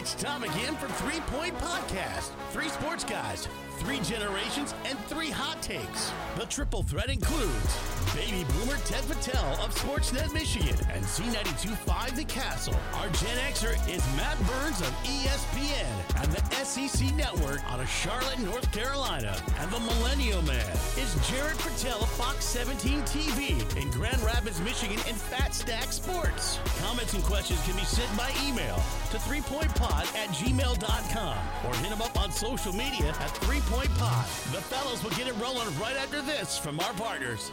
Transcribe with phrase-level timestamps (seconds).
[0.00, 2.30] It's time again for Three Point Podcast.
[2.52, 3.46] Three sports guys,
[3.80, 6.12] three generations, and three hot takes.
[6.36, 12.76] The triple threat includes baby boomer Ted Patel of Sportsnet Michigan and Z92.5 The Castle.
[12.94, 18.38] Our Gen Xer is Matt Burns of ESPN and the SEC Network out of Charlotte,
[18.40, 19.36] North Carolina.
[19.58, 24.98] And the Millennial Man is Jared Patel of Fox 17 TV in Grand Rapids, Michigan
[25.06, 26.58] and Fat Stack Sports.
[26.82, 28.76] Comments and questions can be sent by email
[29.10, 33.30] to threepointpod at gmail.com or hit them up on social media at
[33.70, 34.52] threepointpod.
[34.52, 37.52] The fellows will get it rolling right after this from our partners.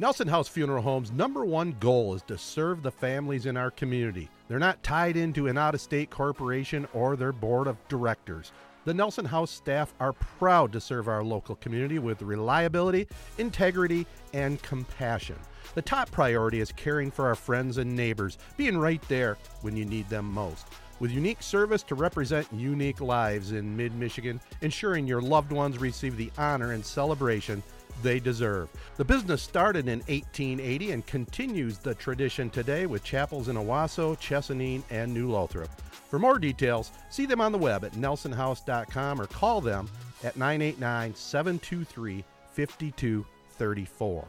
[0.00, 4.30] Nelson House Funeral Home's number one goal is to serve the families in our community.
[4.48, 8.50] They're not tied into an out of state corporation or their board of directors.
[8.86, 14.62] The Nelson House staff are proud to serve our local community with reliability, integrity, and
[14.62, 15.36] compassion.
[15.74, 19.84] The top priority is caring for our friends and neighbors, being right there when you
[19.84, 20.66] need them most.
[20.98, 26.16] With unique service to represent unique lives in mid Michigan, ensuring your loved ones receive
[26.16, 27.62] the honor and celebration
[28.02, 28.68] they deserve.
[28.96, 34.82] The business started in 1880 and continues the tradition today with chapels in Owosso, Chesaning,
[34.90, 35.70] and New Lothrop.
[36.08, 39.88] For more details, see them on the web at nelsonhouse.com or call them
[40.24, 44.28] at 989 723 5234.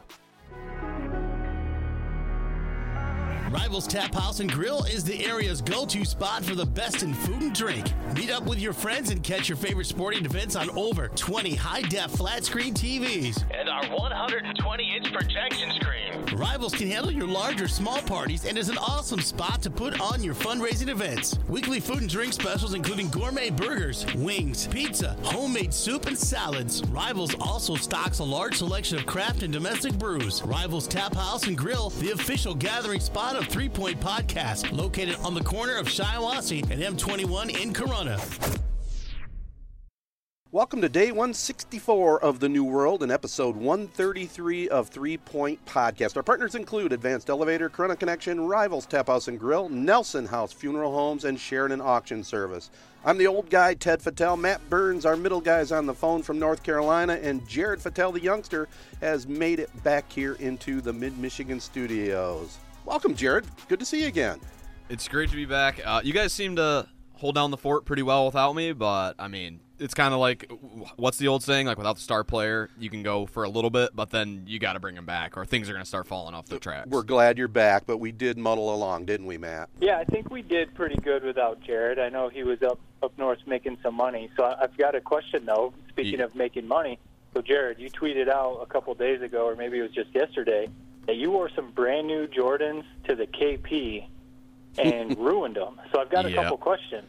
[3.52, 7.42] Rivals Tap House and Grill is the area's go-to spot for the best in food
[7.42, 7.86] and drink.
[8.16, 12.12] Meet up with your friends and catch your favorite sporting events on over 20 high-def
[12.12, 16.11] flat-screen TVs and our 120-inch projection screen.
[16.34, 20.00] Rivals can handle your large or small parties and is an awesome spot to put
[20.00, 21.38] on your fundraising events.
[21.48, 26.82] Weekly food and drink specials including gourmet burgers, wings, pizza, homemade soup, and salads.
[26.88, 30.42] Rivals also stocks a large selection of craft and domestic brews.
[30.42, 35.34] Rivals Tap House and Grill, the official gathering spot of Three Point Podcast, located on
[35.34, 38.61] the corner of Shiawassee and M21 in Corunna.
[40.52, 46.14] Welcome to day 164 of the New World and episode 133 of Three Point Podcast.
[46.14, 50.92] Our partners include Advanced Elevator, Corunna Connection, Rivals Tap House and Grill, Nelson House Funeral
[50.92, 52.68] Homes, and Sheridan Auction Service.
[53.02, 54.38] I'm the old guy, Ted Fattel.
[54.38, 58.12] Matt Burns, our middle guy, is on the phone from North Carolina, and Jared Fattel,
[58.12, 58.68] the youngster,
[59.00, 62.58] has made it back here into the Mid Michigan studios.
[62.84, 63.46] Welcome, Jared.
[63.68, 64.38] Good to see you again.
[64.90, 65.80] It's great to be back.
[65.82, 66.86] Uh, you guys seem to
[67.22, 70.50] hold down the fort pretty well without me, but I mean, it's kind of like
[70.96, 71.68] what's the old saying?
[71.68, 74.58] Like without the star player, you can go for a little bit, but then you
[74.58, 76.88] got to bring him back, or things are going to start falling off the tracks.
[76.90, 79.70] We're glad you're back, but we did muddle along, didn't we, Matt?
[79.80, 82.00] Yeah, I think we did pretty good without Jared.
[82.00, 84.28] I know he was up up north making some money.
[84.36, 85.72] So I- I've got a question though.
[85.90, 86.24] Speaking Yeah.
[86.26, 86.98] of making money,
[87.34, 90.68] so Jared, you tweeted out a couple days ago, or maybe it was just yesterday,
[91.06, 94.06] that you wore some brand new Jordans to the KP
[94.78, 95.80] and ruined them.
[95.92, 96.42] So I've got a Yeah.
[96.42, 97.06] couple questions.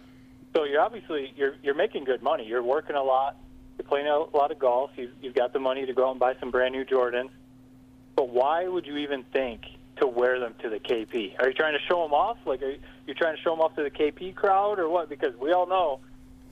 [0.56, 2.46] So you're obviously you're you're making good money.
[2.46, 3.35] You're working a lot.
[3.78, 4.91] You're playing a lot of golf.
[4.96, 7.29] You've you've got the money to go out and buy some brand new Jordans.
[8.16, 9.62] But why would you even think
[9.97, 11.40] to wear them to the KP?
[11.40, 12.38] Are you trying to show them off?
[12.46, 15.09] Like, are you, you trying to show them off to the KP crowd, or what?
[15.09, 16.00] Because we all know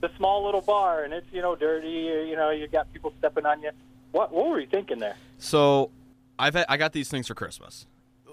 [0.01, 2.09] the small little bar, and it's you know dirty.
[2.11, 3.69] or, You know, you got people stepping on you.
[4.11, 5.16] What what were you thinking there?
[5.38, 5.91] So,
[6.39, 7.85] I've had, I got these things for Christmas.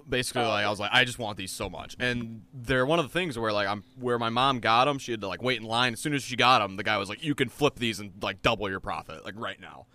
[0.09, 3.05] Basically, like I was like, I just want these so much, and they're one of
[3.05, 4.99] the things where like I'm where my mom got them.
[4.99, 5.93] She had to like wait in line.
[5.93, 8.13] As soon as she got them, the guy was like, "You can flip these and
[8.22, 9.87] like double your profit like right now."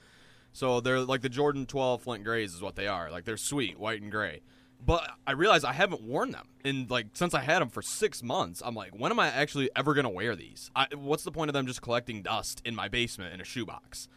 [0.51, 3.10] So they're like the Jordan 12 Flint Grays is what they are.
[3.10, 4.42] Like they're sweet, white and gray.
[4.86, 8.21] But I realized I haven't worn them in like since I had them for six
[8.21, 8.62] months.
[8.63, 10.69] I'm like, when am I actually ever gonna wear these?
[10.75, 14.07] I, what's the point of them just collecting dust in my basement in a shoebox?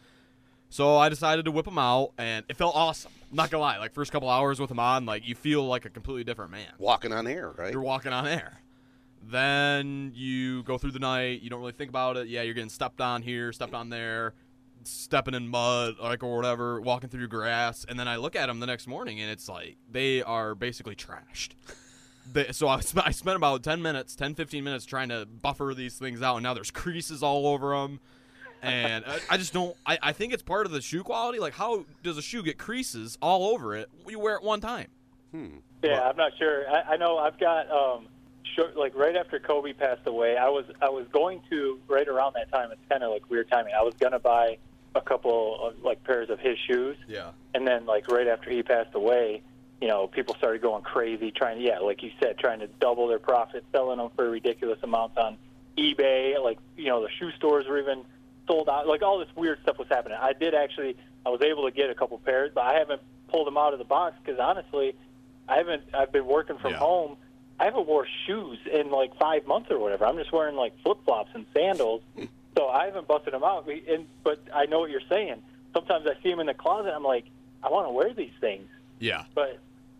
[0.69, 3.11] So I decided to whip them out, and it felt awesome.
[3.29, 5.85] I'm not gonna lie, like first couple hours with them on, like you feel like
[5.85, 6.67] a completely different man.
[6.77, 7.71] Walking on air, right?
[7.71, 8.61] You're walking on air.
[9.23, 11.41] Then you go through the night.
[11.41, 12.27] You don't really think about it.
[12.27, 14.33] Yeah, you're getting stepped on here, stepped on there,
[14.83, 17.85] stepping in mud, like or whatever, walking through grass.
[17.87, 20.95] And then I look at them the next morning, and it's like they are basically
[20.95, 21.51] trashed.
[22.33, 25.73] They, so I spent, I spent about 10 minutes, 10, 15 minutes trying to buffer
[25.73, 28.01] these things out, and now there's creases all over them.
[28.61, 29.75] And I, I just don't.
[29.85, 31.39] I, I think it's part of the shoe quality.
[31.39, 33.89] Like, how does a shoe get creases all over it?
[34.03, 34.87] when You wear it one time.
[35.31, 35.57] Hmm.
[35.83, 36.67] Yeah, I'm not sure.
[36.69, 38.07] I, I know I've got um,
[38.55, 40.35] short, like right after Kobe passed away.
[40.37, 42.71] I was I was going to right around that time.
[42.71, 43.73] It's kind of like weird timing.
[43.79, 44.57] I was gonna buy
[44.95, 47.29] a couple of like pairs of his shoes, Yeah.
[47.53, 49.43] and then like right after he passed away,
[49.79, 53.07] you know, people started going crazy, trying to yeah, like you said, trying to double
[53.07, 55.37] their profit, selling them for ridiculous amounts on
[55.77, 56.41] eBay.
[56.43, 58.03] Like you know, the shoe stores were even
[58.47, 58.87] sold out.
[58.87, 60.17] Like all this weird stuff was happening.
[60.19, 60.95] I did actually,
[61.25, 63.79] I was able to get a couple pairs, but I haven't pulled them out of
[63.79, 64.95] the box because honestly,
[65.47, 65.83] I haven't.
[65.93, 66.77] I've been working from Yeah.
[66.79, 67.17] home.
[67.59, 70.05] I haven't wore shoes in like five months or whatever.
[70.05, 72.01] I'm just wearing like flip flops and sandals.
[72.57, 73.69] So I haven't busted them out.
[73.87, 75.43] And but I know what you're saying.
[75.75, 76.91] Sometimes I see them in the closet.
[76.91, 77.25] I'm like,
[77.61, 78.67] I want to wear these things,
[78.97, 79.25] Yeah.
[79.35, 79.59] but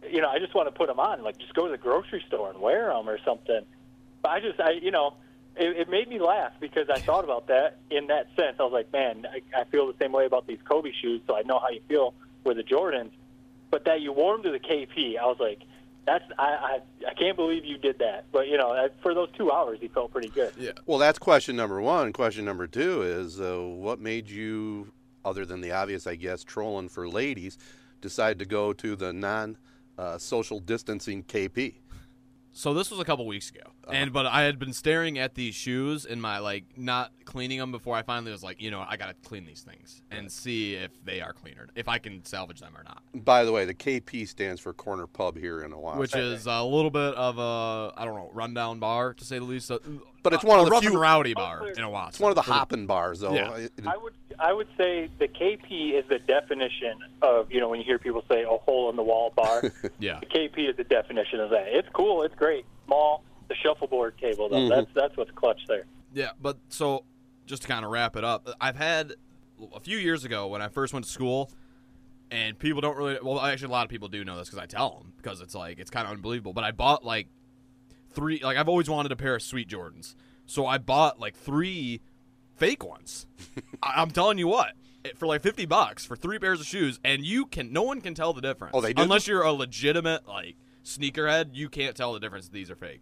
[0.10, 1.22] you know, I just want to put them on.
[1.24, 3.62] Like, just go to the grocery store and wear them or something.
[4.24, 5.14] But I just, I you know,
[5.60, 8.58] it, it made me laugh because I thought about that in that sense.
[8.60, 11.22] I was like, man, I, I feel the same way about these Kobe shoes.
[11.28, 12.14] So I know how you feel
[12.44, 13.12] with the Jordans.
[13.70, 15.60] But that you wore them to the KP, I was like,
[16.06, 18.26] that's I I, I can't believe you did that.
[18.32, 20.54] But you know, for those two hours, he felt pretty good.
[20.58, 20.72] Yeah.
[20.86, 22.14] Well, that's question number one.
[22.14, 24.94] Question number two is uh, what made you,
[25.26, 27.58] other than the obvious, I guess, trolling for ladies,
[28.00, 29.58] decide to go to the non
[29.98, 31.76] uh, social distancing KP?
[32.58, 33.92] So this was a couple weeks ago, Uh-huh.
[33.94, 37.72] and but I had been staring at these shoes in my like not cleaning them
[37.72, 40.90] before I finally was like, you know, I gotta clean these things and see if
[41.06, 43.04] they are cleaner, if I can salvage them or not.
[43.14, 45.98] By the way, the KP stands for Corner Pub here in Owosso.
[45.98, 49.46] Which is a little bit of a I don't know rundown bar to say the
[49.46, 49.72] least.
[50.24, 52.10] But it's a- one of the rough few- and rowdy bar in Owosso.
[52.10, 53.34] it's one of the hopping bars, though.
[53.34, 53.56] Yeah.
[53.56, 57.70] It- it- I would I would say the KP is the definition of you know
[57.70, 59.62] when you hear people say a hole in the wall bar.
[60.00, 60.20] Yeah.
[60.20, 61.68] The KP is the definition of that.
[61.70, 62.24] It's cool.
[62.24, 62.66] It's great.
[62.86, 63.24] Small.
[63.48, 64.58] The shuffleboard table though.
[64.58, 64.70] Mm-hmm.
[64.70, 65.86] That's that's what's clutch there.
[66.14, 67.04] Yeah, but so
[67.46, 69.14] just to kind of wrap it up, I've had
[69.74, 71.50] a few years ago when I first went to school,
[72.30, 73.18] and people don't really.
[73.24, 75.56] Well, actually, a lot of people do know this because I tell them because it's
[75.56, 76.54] like it's kind of unbelievable.
[76.54, 77.28] But I bought like
[78.12, 78.40] three.
[78.44, 80.16] Like I've always wanted a pair of Sweet Jordans,
[80.46, 82.02] so I bought like three
[82.56, 83.28] fake ones.
[83.84, 84.74] I, I'm telling you what.
[85.16, 88.14] For like fifty bucks for three pairs of shoes, and you can no one can
[88.14, 88.74] tell the difference.
[88.76, 89.04] Oh, they didn't?
[89.04, 92.50] unless you're a legitimate like sneakerhead, you can't tell the difference.
[92.50, 93.00] These are fake.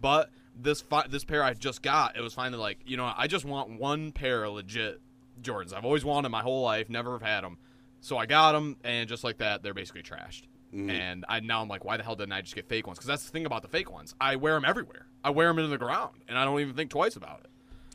[0.00, 3.26] But this fi- this pair I just got, it was finally like you know I
[3.26, 5.00] just want one pair of legit
[5.42, 5.72] Jordans.
[5.72, 7.58] I've always wanted my whole life, never have had them.
[8.00, 10.42] So I got them, and just like that, they're basically trashed.
[10.74, 10.90] Mm-hmm.
[10.90, 12.98] And I now I'm like, why the hell didn't I just get fake ones?
[12.98, 14.14] Because that's the thing about the fake ones.
[14.20, 15.06] I wear them everywhere.
[15.24, 17.46] I wear them into the ground, and I don't even think twice about it.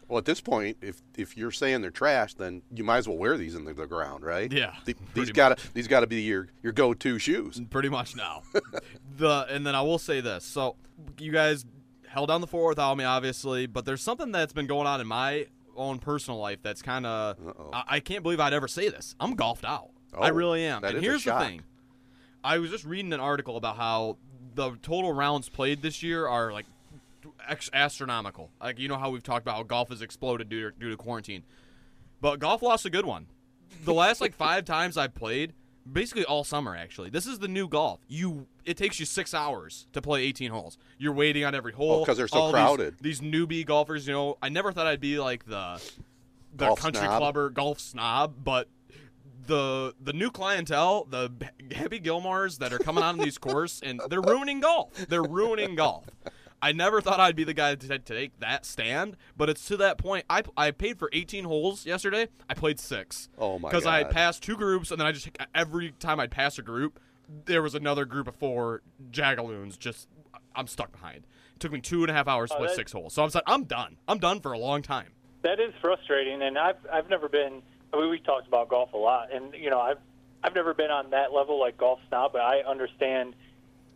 [0.08, 3.18] well, at this point, if if you're saying they're trash, then you might as well
[3.18, 4.52] wear these in the, the ground, right?
[4.52, 7.62] Yeah, The- these got to these got to be your your go-to shoes.
[7.70, 8.42] pretty much now.
[9.18, 10.44] the and then I will say this.
[10.44, 10.76] So
[11.20, 11.66] you guys
[12.08, 15.08] held down the fort without me, obviously, but there's something that's been going on in
[15.08, 17.38] my own personal life that's kind of
[17.74, 19.16] I, I can't believe I'd ever say this.
[19.20, 19.90] I'm golfed out.
[20.16, 20.84] I Oh, really am.
[20.84, 21.64] and here's the thing.
[22.44, 24.18] I was just reading an article about how
[24.56, 26.66] the total rounds played this year are like
[27.48, 28.50] ex- astronomical.
[28.62, 30.98] Like you know how we've talked about how golf has exploded due to, due to
[30.98, 31.44] quarantine,
[32.22, 33.28] but golf lost a good one.
[33.86, 35.54] The last like five times I've played,
[35.92, 37.10] basically all summer actually.
[37.10, 38.00] This is the new golf.
[38.08, 40.78] You it takes you six hours to play 18 holes.
[40.98, 42.02] You're waiting on every hole.
[42.02, 42.96] Oh, 'cause they're so All these- crowded.
[43.02, 45.82] These, newbie golfers, you know, I never thought I'd be like the
[46.56, 47.18] the Golf country snob.
[47.20, 48.68] clubber golf snob, but
[49.48, 51.32] the the new clientele, the
[51.76, 54.94] Happy Gilmores that are coming on these courses, and they're ruining golf.
[55.08, 56.06] They're ruining golf.
[56.62, 59.76] I never thought I'd be the guy to, to take that stand, but it's to
[59.78, 60.24] that point.
[60.30, 62.30] I, I paid for 18 holes yesterday.
[62.50, 63.28] I played six.
[63.38, 66.32] Oh, my Because I had passed two groups, and then I just every time I'd
[66.32, 67.02] pass a group,
[67.46, 68.82] there was another group of four
[69.12, 69.76] jagaloons.
[69.78, 70.08] Just
[70.56, 71.26] I'm stuck behind.
[71.56, 73.14] It took me two and a half hours to Oh, play that- six holes.
[73.14, 73.98] So I'm like, I'm done.
[74.08, 75.12] I'm done for a long time.
[75.42, 77.62] That is frustrating, and I've I've never been.
[77.94, 80.00] I mean, we talked about golf a lot, and you know, I've
[80.44, 83.36] I've never been on that level like golf snob, but I understand,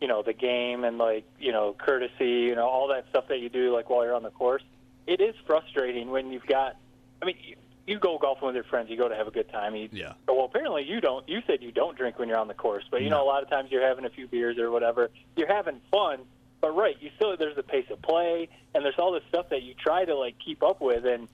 [0.00, 3.40] you know, the game and like you know, courtesy, you know, all that stuff that
[3.40, 4.62] you do like while you're on the course.
[5.06, 6.76] It is frustrating when you've got.
[7.20, 9.48] I mean, you, you go golfing with your friends, you go to have a good
[9.48, 9.74] time.
[9.74, 10.12] You, Yeah.
[10.28, 11.28] Well, apparently you don't.
[11.28, 13.42] You said you don't drink when you're on the course, but you know, a lot
[13.42, 15.10] of times you're having a few beers or whatever.
[15.36, 16.20] You're having fun,
[16.60, 19.62] but right, you still there's a pace of play, and there's all this stuff that
[19.62, 21.28] you try to like keep up with, and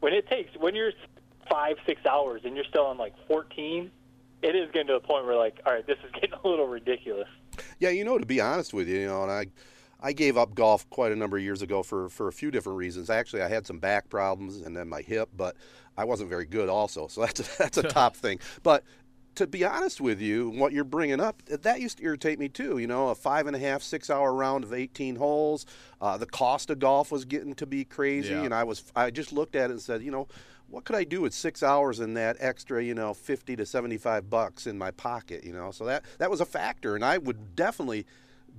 [0.00, 0.92] when it takes when you're
[1.52, 3.90] five six hours and you're still on like 14
[4.42, 6.66] it is getting to the point where like all right this is getting a little
[6.66, 7.28] ridiculous
[7.78, 9.46] Yeah, you know, to be honest with you, you know, and I,
[10.00, 12.78] I gave up golf quite a number of years ago for for a few different
[12.78, 13.10] reasons.
[13.10, 15.56] Actually, I had some back problems and then my hip, but
[15.96, 18.40] I wasn't very good also, so that's a, that's a top thing.
[18.62, 18.84] But
[19.36, 22.78] to be honest with you, what you're bringing up, that used to irritate me too.
[22.78, 25.66] You know, a five and a half, six hour round of 18 holes.
[26.00, 28.42] Uh, the cost of golf was getting to be crazy, Yeah.
[28.42, 30.28] and I was, I just looked at it and said, you know,
[30.68, 34.30] what could I do with six hours and that extra, you know, 50 to 75
[34.30, 35.70] bucks in my pocket, you know?
[35.70, 38.06] So that, that was a factor, and I would definitely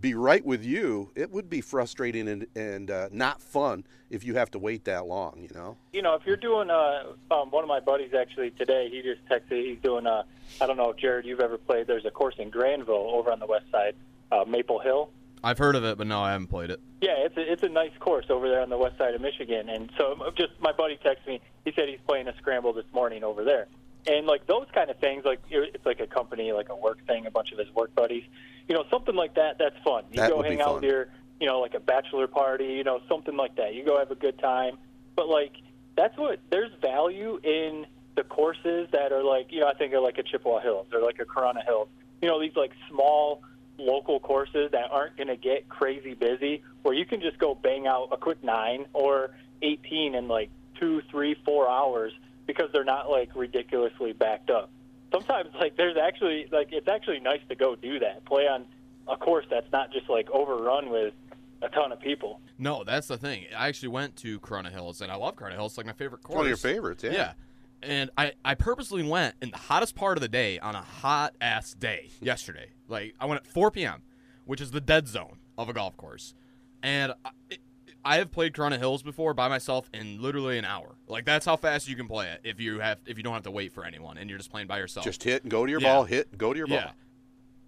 [0.01, 4.35] be right with you, it would be frustrating and, and uh, not fun if you
[4.35, 5.77] have to wait that long, you know?
[5.91, 9.25] you know, if you're doing, uh, um, one of my buddies actually today, he just
[9.25, 10.23] texted, he's doing, uh,
[10.61, 13.39] I don't know, if Jared, you've ever played, there's a course in Grandville over on
[13.39, 13.95] the west side,
[14.31, 15.09] uh, Maple Hill.
[15.43, 16.79] I've heard of it, but no, I haven't played it.
[17.01, 19.67] Yeah, it's a, it's a nice course over there on the west side of Michigan.
[19.67, 23.23] And so just my buddy texted me, he said he's playing a scramble this morning
[23.23, 23.67] over there.
[24.05, 27.25] And like those kind of things, like it's like a company, like a work thing,
[27.25, 28.23] a bunch of his work buddies.
[28.67, 30.05] You know, something like that, that's fun.
[30.11, 31.07] You That go hang out with your,
[31.39, 33.73] you know, like a bachelor party, you know, something like that.
[33.73, 34.77] You go have a good time.
[35.15, 35.53] But like
[35.95, 40.03] that's what there's value in the courses that are like, you know, I think of
[40.03, 41.87] like a Chippewa Hills or like a Corunna Hills.
[42.21, 43.43] You know, these like small
[43.77, 47.87] local courses that aren't going to get crazy busy, where you can just go bang
[47.87, 49.31] out a quick nine or
[49.61, 52.13] 18 in like two, three, four hours
[52.45, 54.69] because they're not like ridiculously backed up.
[55.11, 58.65] Sometimes like there's actually like it's actually nice to go do that, play on
[59.07, 61.13] a course that's not just like overrun with
[61.61, 62.39] a ton of people.
[62.57, 63.45] No, that's the thing.
[63.55, 65.73] I actually went to Corunna Hills, and I love Corunna Hills.
[65.73, 66.35] It's like my favorite course.
[66.35, 67.11] One of your favorites, yeah.
[67.11, 67.33] Yeah.
[67.81, 71.35] And I, I purposely went in the hottest part of the day on a hot
[71.41, 72.69] ass day yesterday.
[72.87, 74.03] Like, I went at 4 p.m.,
[74.45, 76.33] which is the dead zone of a golf course.
[76.81, 77.59] And I, it,
[78.05, 80.95] I have played Corunna Hills before by myself in literally an hour.
[81.07, 83.43] Like, that's how fast you can play it if you have if you don't have
[83.43, 85.05] to wait for anyone and you're just playing by yourself.
[85.05, 85.93] Just hit and go to your Yeah.
[85.93, 86.77] ball, hit and go to your ball.
[86.77, 86.91] yeah.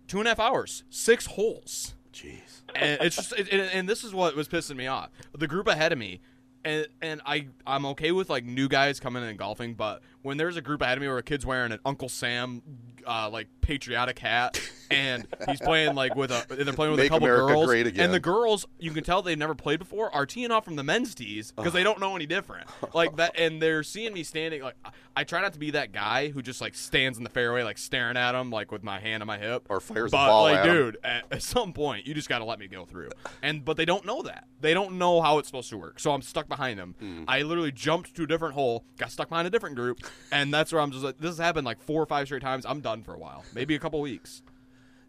[0.08, 2.62] Two and a half hours, six holes Jeez.
[2.76, 5.68] and it's just it, and, and this is what was pissing me off the group
[5.68, 6.22] ahead of me
[6.64, 10.38] and and i i'm okay with like new guys coming in and golfing but when
[10.38, 12.62] there's a group ahead of me where a kid's wearing an uncle sam
[13.08, 17.10] uh, like patriotic hat and he's playing like with a they're playing with Make a
[17.10, 17.66] couple America girls
[18.04, 20.84] and the girls you can tell they've never played before are teeing off from the
[20.84, 22.68] men's tees because they don't know any different.
[22.96, 24.76] Like that and they're seeing me standing like
[25.16, 27.78] I- try not to be that guy who just like stands in the fairway like
[27.78, 30.44] staring at them like with my hand on my hip Or fires a but ball
[30.44, 33.10] like at dude at, at some point you just got to let me go through.
[33.44, 34.46] And but they don't know that.
[34.62, 36.00] They don't know how it's supposed to work.
[36.00, 37.24] So i'm stuck behind them Hmm.
[37.28, 40.00] i literally jumped to a different hole got stuck behind a different group
[40.32, 42.66] and that's where i'm just like this has happened like four or five straight times
[42.66, 44.42] i'm done for a while maybe a couple weeks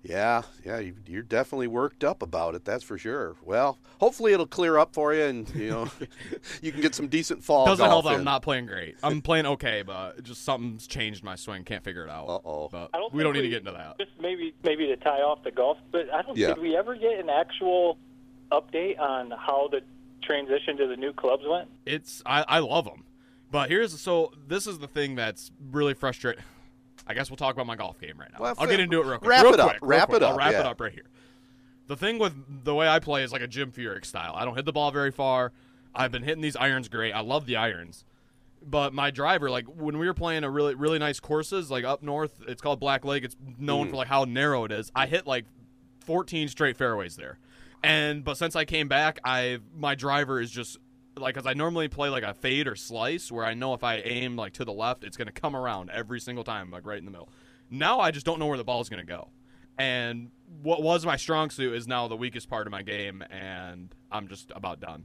[0.03, 2.65] Yeah, yeah, you, you're definitely worked up about it.
[2.65, 3.35] That's for sure.
[3.43, 5.89] Well, hopefully it'll clear up for you, and you know,
[6.63, 8.19] you can get some decent fall doesn't help that in.
[8.21, 12.05] i'm not playing great i'm playing okay but just something's changed my swing can't figure
[12.05, 12.69] it out Uh-oh.
[12.71, 15.43] but don't we don't need to get into that Just maybe maybe to tie off
[15.43, 16.37] the golf, but I don't.
[16.37, 16.49] Yeah.
[16.55, 17.99] Did we ever get an actual
[18.53, 19.81] update on how the
[20.23, 21.69] transition to the new clubs went?
[21.85, 23.03] it's I, I love them
[23.51, 26.43] but here's so this is the thing that's really frustrating.
[27.07, 28.39] I guess we'll talk about my golf game right now.
[28.41, 29.31] Well, i'll get into it real quick.
[29.31, 30.23] Wrap real it up, quick, real wrap quick.
[30.23, 31.07] it I'll up, wrap it up right here.
[31.87, 34.35] The thing with the way i play is like a jim furyk style.
[34.35, 35.53] I don't hit the ball very far.
[35.95, 37.13] I've been hitting these irons great.
[37.13, 38.05] I love the irons.
[38.63, 42.03] But my driver, like when we were playing a really really nice courses, like up
[42.03, 43.23] north, it's called Black Lake.
[43.23, 43.91] It's known mm.
[43.91, 44.91] for like how narrow it is.
[44.95, 45.45] I hit like
[46.01, 47.39] 14 straight fairways there,
[47.85, 50.79] and but since I came back, I my driver is just
[51.17, 53.97] like because I normally play like a fade or slice where I know if I
[53.97, 57.05] aim like to the left, it's gonna come around every single time, like right in
[57.05, 57.31] the middle.
[57.71, 59.29] Now I just don't know where the ball's gonna go,
[59.79, 60.31] and
[60.63, 64.29] what was my strong suit is now the weakest part of my game, and I'm
[64.29, 65.05] just about done.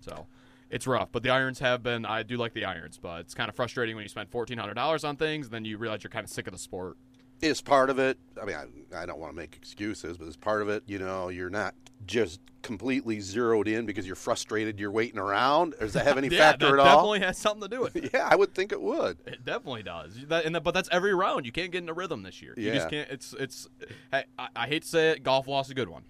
[0.00, 0.26] So
[0.70, 2.04] it's rough, but the irons have been.
[2.04, 4.74] I do like the irons, but it's kind of frustrating when you spend fourteen hundred
[4.74, 6.96] dollars on things, and then you realize you're kind of sick of the sport.
[7.40, 8.18] It's part of it.
[8.40, 10.82] I mean, I, I don't want to make excuses, but it's part of it.
[10.86, 11.74] You know, you're not
[12.06, 14.80] just completely zeroed in because you're frustrated.
[14.80, 15.74] You're waiting around.
[15.78, 16.96] Does that have any yeah, factor at all?
[16.96, 18.10] definitely has something to do with it.
[18.14, 19.18] Yeah, I would think it would.
[19.26, 20.16] It definitely does.
[20.28, 21.44] That, and that, but that's every round.
[21.46, 22.54] You can't get in a rhythm this year.
[22.56, 23.08] You just can't.
[23.10, 23.68] It's it's.
[24.12, 24.24] I,
[24.54, 25.22] I hate to say it.
[25.22, 26.02] Golf lost a good one.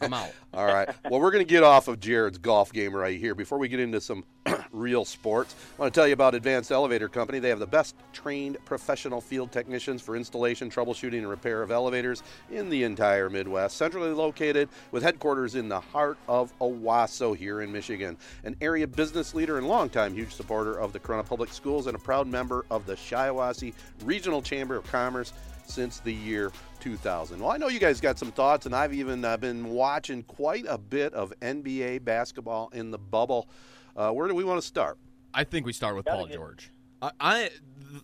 [0.00, 0.32] I'm out.
[0.54, 0.88] All right.
[1.08, 3.34] Well, we're going to get off of Jared's golf game right here.
[3.34, 4.24] Before we get into some
[4.72, 7.38] real sports, I want to tell you about Advanced Elevator Company.
[7.38, 12.22] They have the best trained professional field technicians for installation, troubleshooting, and repair of elevators
[12.50, 13.76] in the entire Midwest.
[13.76, 18.16] Centrally located with headquarters in the heart of Owosso here in Michigan.
[18.42, 22.00] An area business leader and longtime huge supporter of the Corunna Public Schools and a
[22.00, 23.72] proud member of the Shiawassee
[24.04, 25.32] Regional Chamber of Commerce
[25.66, 27.38] since the year 2000.
[27.38, 30.64] Well, I know you guys got some thoughts, and I've even uh, been watching quite
[30.68, 33.48] a bit of NBA basketball in the bubble.
[33.96, 34.98] Uh, where do we want to start?
[35.32, 36.72] I think we start with Paul get- George.
[37.00, 37.50] I, I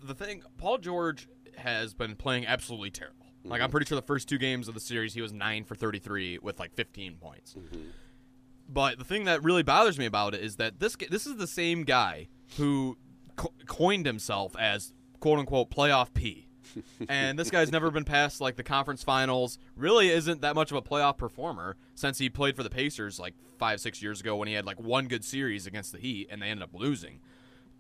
[0.05, 1.29] the thing Paul George
[1.59, 3.26] has been playing absolutely terrible.
[3.49, 5.75] Like I'm pretty sure the first two games of the series he was nine for
[5.75, 7.55] 33 with like 15 points.
[7.55, 7.89] Mm-hmm.
[8.69, 11.47] But the thing that really bothers me about it is that this this is the
[11.47, 12.97] same guy who
[13.37, 16.49] co- coined himself as quote unquote playoff P.
[17.09, 19.59] and this guy's never been past like the conference finals.
[19.77, 23.35] Really isn't that much of a playoff performer since he played for the Pacers like
[23.59, 26.43] five six years ago when he had like one good series against the Heat and
[26.43, 27.21] they ended up losing.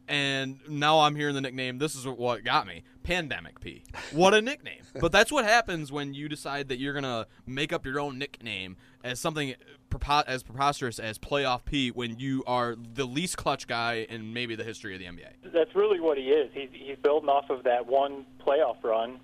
[0.09, 1.79] And now I'm hearing the nickname.
[1.79, 2.83] This is what got me.
[3.03, 3.83] Pandemic P.
[4.13, 4.83] What a nickname.
[5.01, 8.19] but that's what happens when you decide that you're going to make up your own
[8.19, 9.55] nickname as something
[9.91, 14.55] prepo- as preposterous as Playoff P when you are the least clutch guy in maybe
[14.55, 15.53] the history of the NBA.
[15.53, 16.51] That's really what he is.
[16.53, 19.19] He's he's building off of that one playoff run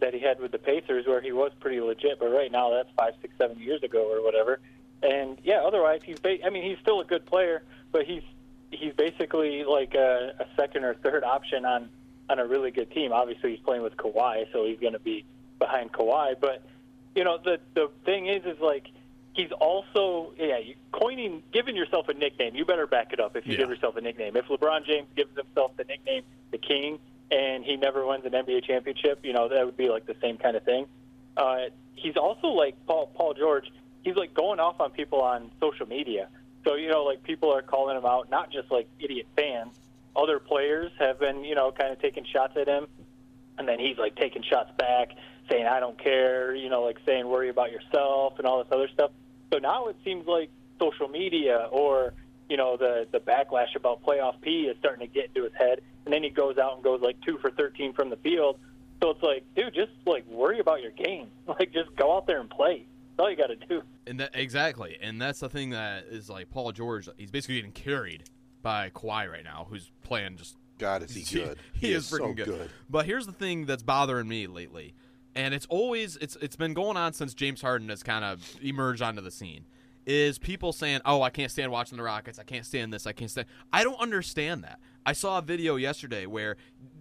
[0.00, 2.18] that he had with the Pacers, where he was pretty legit.
[2.18, 4.60] But right now, that's five, six, seven years ago or whatever.
[5.02, 6.18] And yeah, otherwise he's.
[6.18, 8.22] Ba- I mean, he's still a good player, but he's
[8.70, 11.88] he's basically like a, a second or third option on
[12.30, 13.12] on a really good team.
[13.12, 15.24] Obviously, he's playing with Kawhi, so he's going to be
[15.58, 16.34] behind Kawhi.
[16.40, 16.62] But
[17.14, 18.86] you know, the the thing is, is like
[19.32, 22.54] he's also yeah, you, coining, giving yourself a nickname.
[22.54, 23.58] You better back it up if you Yeah.
[23.60, 24.36] give yourself a nickname.
[24.36, 26.98] If LeBron James gives himself the nickname the King
[27.30, 30.36] and he never wins an NBA championship, you know that would be like the same
[30.38, 30.86] kind of thing.
[31.36, 33.70] Uh, he's also like Paul Paul George.
[34.02, 36.28] He's like going off on people on social media.
[36.64, 39.76] So you know, like people are calling him out, not just like idiot fans.
[40.16, 42.86] Other players have been, you know, kind of taking shots at him,
[43.56, 45.10] and then he's like taking shots back,
[45.48, 48.88] saying I don't care, you know, like saying worry about yourself and all this other
[48.92, 49.12] stuff.
[49.52, 52.14] So now it seems like social media or
[52.48, 55.80] you know the the backlash about playoff P is starting to get into his head,
[56.04, 58.58] and then he goes out and goes like two for thirteen from the field.
[59.02, 61.28] So it's like, dude, just like worry about your game.
[61.46, 62.84] Like just go out there and play.
[63.18, 63.82] That's all you got to do.
[64.06, 67.08] And that exactly, and that's the thing that is like Paul George.
[67.16, 68.30] He's basically getting carried
[68.62, 70.56] by Kawhi right now, who's playing just.
[70.78, 71.58] God, is he good?
[71.72, 72.70] he, is, freaking so good.
[72.88, 74.94] But here's the thing that's bothering me lately,
[75.34, 79.02] and it's always it's it's been going on since James Harden has kind of emerged
[79.02, 79.64] onto the scene.
[80.06, 82.38] Is people saying, "Oh, I can't stand watching the Rockets.
[82.38, 83.04] I can't stand this.
[83.04, 84.78] I can't stand." I don't understand that.
[85.04, 86.56] I saw a video yesterday where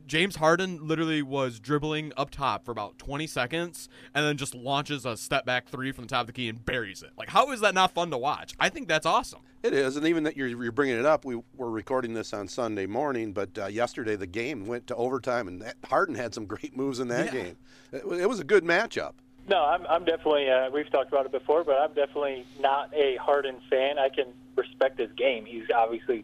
[0.08, 5.06] James Harden literally was dribbling up top for about 20 seconds and then just launches
[5.06, 7.12] a step back three from the top of the key and buries it.
[7.18, 8.54] Like, how is that not fun to watch?
[8.60, 9.42] I think that's awesome.
[9.64, 12.48] It is, and even that you're, you're bringing it up, we were recording this on
[12.48, 16.46] Sunday morning, but uh, yesterday the game went to overtime, and that, Harden had some
[16.46, 17.32] great moves in that Yeah.
[17.44, 17.58] game.
[17.92, 19.14] It, it was a good matchup.
[19.50, 20.50] No, I'm, I'm definitely.
[20.50, 23.98] Uh, we've talked about it before, but I'm definitely not a Harden fan.
[23.98, 25.46] I can respect his game.
[25.46, 26.24] He's obviously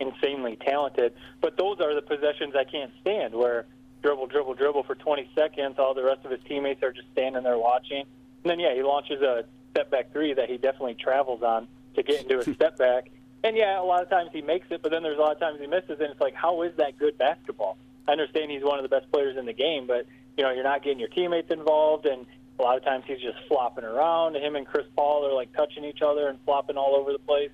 [0.00, 3.34] insanely talented, but those are the possessions I can't stand.
[3.34, 3.66] Where
[4.02, 7.42] dribble, dribble, dribble for 20 seconds, all the rest of his teammates are just standing
[7.42, 8.00] there watching.
[8.00, 12.02] And then yeah, he launches a step back three that he definitely travels on to
[12.02, 13.10] get into a step back.
[13.42, 15.40] And yeah, a lot of times he makes it, but then there's a lot of
[15.40, 17.76] times he misses, and it's like, how is that good basketball?
[18.08, 20.64] I understand he's one of the best players in the game, but you know you're
[20.64, 22.26] not getting your teammates involved, and
[22.58, 24.36] a lot of times he's just flopping around.
[24.36, 27.50] Him and Chris Paul are like touching each other and flopping all over the place.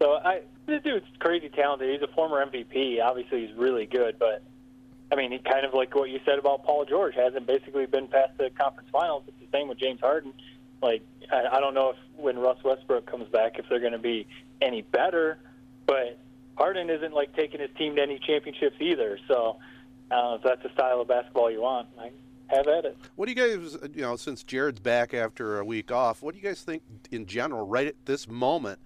[0.00, 1.90] So I, this dude's crazy talented.
[1.90, 3.02] He's a former MVP.
[3.02, 4.42] Obviously, he's really good, but
[5.12, 8.08] I mean, he kind of like what you said about Paul George hasn't basically been
[8.08, 9.24] past the conference finals.
[9.26, 10.32] It's the same with James Harden.
[10.82, 13.98] Like I, I don't know if when Russ Westbrook comes back, if they're going to
[13.98, 14.26] be
[14.62, 15.38] any better,
[15.86, 16.18] but
[16.56, 19.18] Harden isn't like taking his team to any championships either.
[19.28, 19.58] So
[20.10, 21.88] I if that's the style of basketball you want.
[21.98, 22.10] I
[22.48, 22.96] have at it.
[23.16, 26.34] What do you guys, uh, you know, since Jared's back after a week off, what
[26.34, 28.78] do you guys think in general, right at this moment,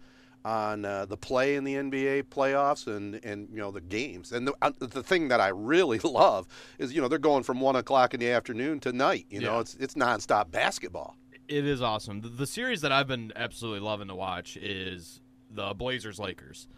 [0.44, 4.32] on uh, the play in the NBA playoffs and, and you know the games?
[4.32, 6.46] And the, uh, the thing that I really love
[6.78, 9.26] is you know they're going from one o'clock in the afternoon to night.
[9.30, 11.16] You know, it's it's nonstop basketball.
[11.46, 12.22] It is awesome.
[12.22, 16.68] The, the series that I've been absolutely loving to watch is the Blazers Lakers.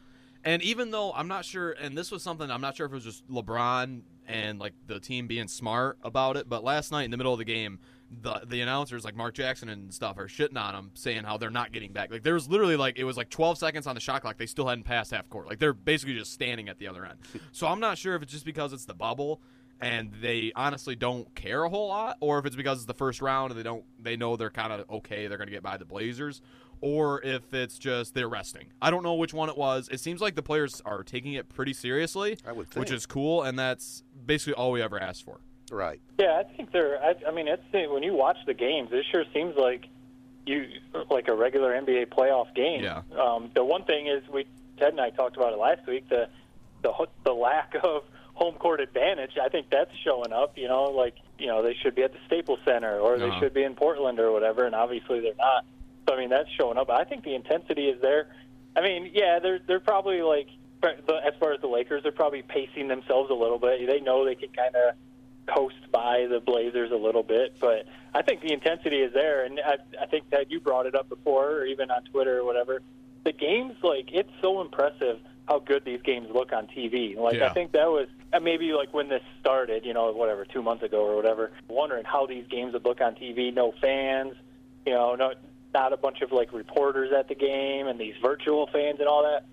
[0.44, 2.94] And even though I'm not sure, and this was something I'm not sure if it
[2.94, 7.10] was just LeBron and like the team being smart about it, but last night in
[7.10, 7.80] the middle of the game,
[8.22, 11.50] the the announcers like Mark Jackson and stuff are shitting on them, saying how they're
[11.50, 12.10] not getting back.
[12.10, 14.46] Like there was literally like it was like 12 seconds on the shot clock, they
[14.46, 15.48] still hadn't passed half court.
[15.48, 17.18] Like they're basically just standing at the other end.
[17.52, 19.40] so I'm not sure if it's just because it's the bubble
[19.80, 23.20] and they honestly don't care a whole lot, or if it's because it's the first
[23.20, 25.76] round and they don't they know they're kind of okay, they're going to get by
[25.76, 26.40] the Blazers,
[26.80, 28.68] or if it's just they're resting.
[28.80, 29.88] I don't know which one it was.
[29.90, 32.38] It seems like the players are taking it pretty seriously,
[32.80, 35.40] which is cool, and that's basically all we ever asked for.
[35.70, 36.00] Right.
[36.18, 37.02] Yeah, I think they're.
[37.02, 39.86] I, I mean, it's when you watch the games, it sure seems like
[40.46, 40.68] you
[41.10, 42.82] like a regular NBA playoff game.
[42.84, 43.02] Yeah.
[43.20, 44.46] Um, the one thing is, we
[44.78, 46.08] Ted and I talked about it last week.
[46.08, 46.28] The
[46.82, 49.32] the ho- the lack of home court advantage.
[49.42, 50.56] I think that's showing up.
[50.56, 53.40] You know, like you know they should be at the Staples Center or they Uh-huh.
[53.40, 55.64] should be in Portland or whatever, and obviously they're not.
[56.08, 56.88] So I mean, that's showing up.
[56.90, 58.28] I think the intensity is there.
[58.76, 60.46] I mean, yeah, they're they're probably like
[60.84, 63.84] as far as the Lakers, they're probably pacing themselves a little bit.
[63.88, 64.94] They know they can kind of
[65.46, 69.60] coast by the Blazers a little bit, but I think the intensity is there, and
[69.60, 72.82] I, I think that you brought it up before, or even on Twitter or whatever.
[73.24, 77.16] The games, like, it's so impressive how good these games look on TV.
[77.16, 77.46] Like, Yeah.
[77.46, 80.82] I think that was uh, maybe like when this started, you know, whatever, two months
[80.82, 83.52] ago or whatever, wondering how these games would look on TV.
[83.54, 84.34] No fans,
[84.84, 85.34] you know, no,
[85.72, 89.22] not a bunch of like reporters at the game and these virtual fans and all
[89.22, 89.44] that.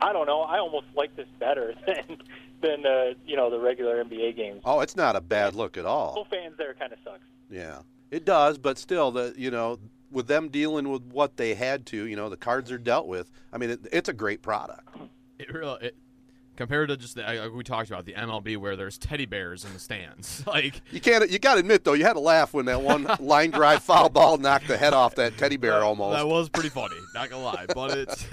[0.00, 0.42] I don't know.
[0.42, 2.18] I almost like this better than
[2.60, 4.62] than uh, you know the regular NBA games.
[4.64, 6.14] Oh, it's not a bad look at all.
[6.14, 7.24] Full fans there kind of sucks.
[7.50, 7.80] Yeah,
[8.10, 9.78] it does, but still, the you know,
[10.10, 13.30] with them dealing with what they had to, you know, the cards are dealt with.
[13.52, 14.88] I mean, it, it's a great product.
[15.38, 15.96] It really it,
[16.56, 19.72] compared to just the, like we talked about the MLB where there's teddy bears in
[19.72, 20.42] the stands.
[20.46, 21.30] Like You can't.
[21.30, 24.08] You got to admit though, you had to laugh when that one line drive foul
[24.08, 26.16] ball knocked the head off that teddy bear almost.
[26.16, 26.96] that was pretty funny.
[27.14, 28.26] Not gonna lie, but it's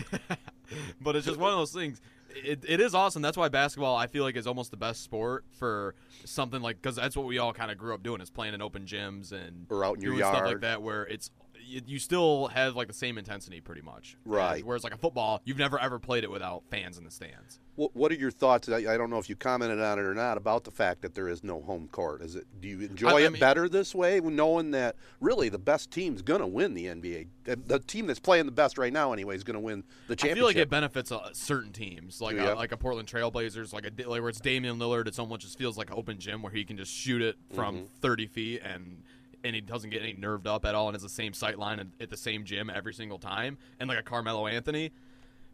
[1.02, 2.02] but it's just one of those things.
[2.36, 3.22] It, it is awesome.
[3.22, 6.98] That's why basketball I feel like is almost the best sport for something like because
[6.98, 9.68] that's what we all kind of grew up doing is playing in open gyms and
[9.70, 11.30] Or out in your doing stuff like that where it's
[11.66, 14.18] you, still have like the same intensity pretty much.
[14.26, 14.58] Right.
[14.58, 17.60] And whereas like a football, you've never ever played it without fans in the stands.
[17.76, 18.70] What, what are your thoughts?
[18.70, 21.14] I, I don't know if you commented on it or not about the fact that
[21.14, 22.22] there is no home court.
[22.22, 22.46] Is it?
[22.62, 26.22] Do you enjoy I it mean- better this way, knowing that really the best team's
[26.22, 27.28] going to win the NBA?
[27.44, 30.32] The, team that's playing the best right now, anyway, is going to win the championship.
[30.32, 33.74] I feel like it benefits uh, certain teams, like Do a, like a Portland Trailblazers,
[33.74, 35.08] like a like where it's Damian Lillard.
[35.08, 37.76] It's almost just feels like an open gym where he can just shoot it from
[37.76, 37.86] Mm-hmm.
[38.00, 39.04] 30 feet and
[39.46, 41.80] and he doesn't get any nerved up at all, and has the same sight line
[41.80, 44.92] at, at the same gym every single time, and like a Carmelo Anthony.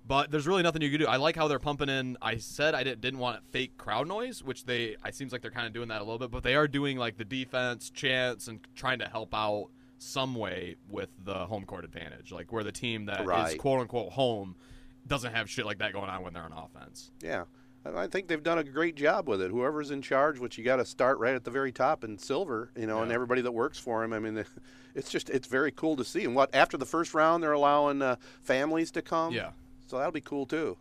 [0.08, 1.06] But there's really nothing you can do.
[1.06, 2.18] I like how they're pumping in.
[2.24, 4.96] I said I didn't, didn't want fake crowd noise, which they.
[5.06, 6.98] It seems like they're kind of doing that a little bit, but they are doing
[6.98, 9.68] like the defense chants and trying to help out
[10.00, 13.58] some way with the home court advantage, like where the team that is Right.
[13.60, 14.56] quote unquote home
[15.06, 17.12] doesn't have shit like that going on when they're on offense.
[17.22, 17.44] Yeah.
[17.84, 19.50] And I think they've done a great job with it.
[19.50, 22.70] Whoever's in charge, which you got to start right at the very top in silver,
[22.76, 24.14] you know, and everybody that works for him.
[24.14, 24.44] I mean,
[24.96, 26.24] it's just it's very cool to see.
[26.24, 29.34] And what after the first round, they're allowing uh, families to come.
[29.34, 29.50] Yeah.
[29.88, 30.78] So that'll be cool too.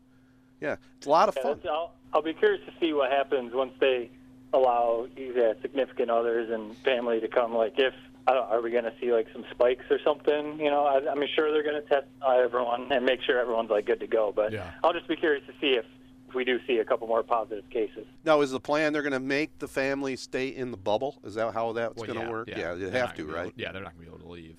[0.60, 1.52] Yeah, it's a lot of Yeah, fun.
[1.56, 4.10] that's- I'll, I'll be curious to see what happens once they
[4.52, 7.54] allow these uh, significant others and family to come.
[7.54, 7.94] Like, if
[8.26, 10.58] I don't, are we going to see like some spikes or something?
[10.60, 13.86] You know, I, I'm sure they're going to test everyone and make sure everyone's like
[13.86, 14.32] good to go.
[14.36, 14.70] But Yeah.
[14.84, 15.86] I'll just be curious to see if, if
[16.34, 18.06] we do see a couple more positive cases.
[18.24, 21.18] Now, is the plan they're going to make the family stay in the bubble?
[21.24, 22.48] Is that how that's Well, going to yeah, work?
[22.48, 23.52] Yeah, you They're have to, gonna right?
[23.56, 24.56] yeah, they're not gonna be able to leave.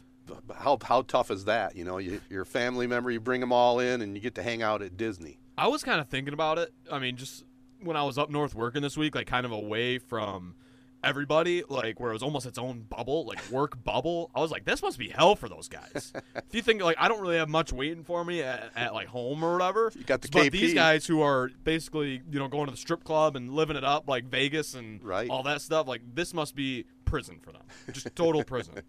[0.55, 1.75] How how tough is that?
[1.75, 4.43] You know, you, your family member, you bring them all in, and you get to
[4.43, 5.39] hang out at Disney.
[5.57, 6.71] I was kind of thinking about it.
[6.91, 7.43] I mean, just
[7.81, 10.55] when I was up north working this week, like kind of away from
[11.04, 14.30] everybody, like where it was almost its own bubble, like work bubble.
[14.36, 16.14] I was like, this must be hell for those guys.
[16.36, 19.08] if you think like I don't really have much waiting for me at, at like
[19.08, 20.52] home or whatever, You got the but KP.
[20.52, 23.84] these guys who are basically you know going to the strip club and living it
[23.84, 25.30] up like Vegas and Right.
[25.30, 28.76] all that stuff, like this must be prison for them, just total prison.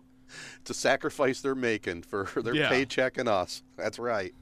[0.62, 2.70] It's a sacrifice they're making for their Yeah.
[2.70, 3.62] paycheck and us.
[3.77, 4.33] That's right.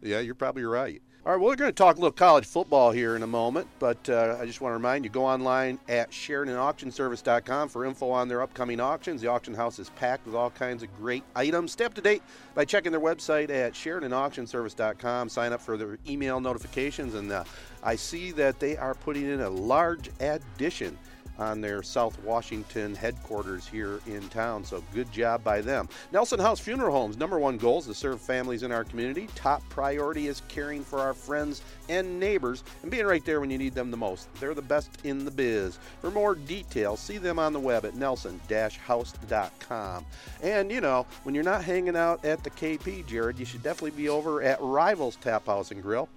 [0.00, 1.02] Yeah, you're probably right.
[1.24, 3.68] All right, well, we're going to talk a little college football here in a moment,
[3.78, 8.26] but uh, I just want to remind you go online at SheridanAuctionService.com for info on
[8.26, 9.20] their upcoming auctions.
[9.20, 11.70] The auction house is packed with all kinds of great items.
[11.70, 12.24] Stay up to date
[12.56, 15.28] by checking their website at SheridanAuctionService.com.
[15.28, 17.44] Sign up for their email notifications, and uh,
[17.84, 20.98] I see that they are putting in a large addition
[21.42, 24.64] on their South Washington headquarters here in town.
[24.64, 25.88] So good job by them.
[26.12, 29.28] Nelson House Funeral Homes, number one goal is to serve families in our community.
[29.34, 33.56] Top priority is caring for our friends and neighbors and being right there when you
[33.58, 34.32] need them the most.
[34.36, 35.78] They're the best in the biz.
[36.00, 40.06] For more details, see them on the web at nelson-house.com.
[40.42, 43.90] And you know, when you're not hanging out at the KP, Jared, you should definitely
[43.90, 46.08] be over at Rivals Tap House and Grill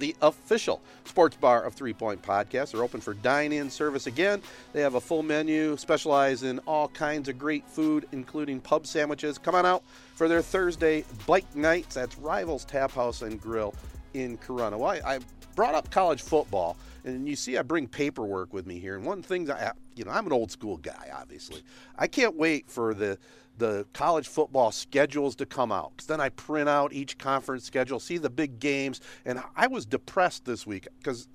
[0.00, 2.72] the official sports bar of Three Point Podcast.
[2.72, 4.42] They're open for dine in service again.
[4.72, 9.38] They have a full menu, specialize in all kinds of great food, including pub sandwiches.
[9.38, 9.84] Come on out
[10.14, 11.94] for their Thursday bike nights.
[11.94, 13.74] That's Rivals Tap House and Grill
[14.14, 14.78] in Corunna.
[14.78, 15.18] Well, I, I
[15.54, 18.96] brought up college football, and you see, I bring paperwork with me here.
[18.96, 21.62] And one thing that, I, you know, I'm an old school guy, obviously.
[21.98, 23.18] I can't wait for the
[23.58, 25.96] the college football schedules to come out.
[25.96, 29.84] 'Cause then I print out each conference schedule, see the big games, and I was
[29.84, 31.28] depressed this week because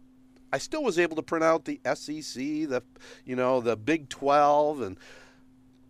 [0.52, 2.82] I still was able to print out the SEC, the
[3.26, 4.98] you know the Big 12, and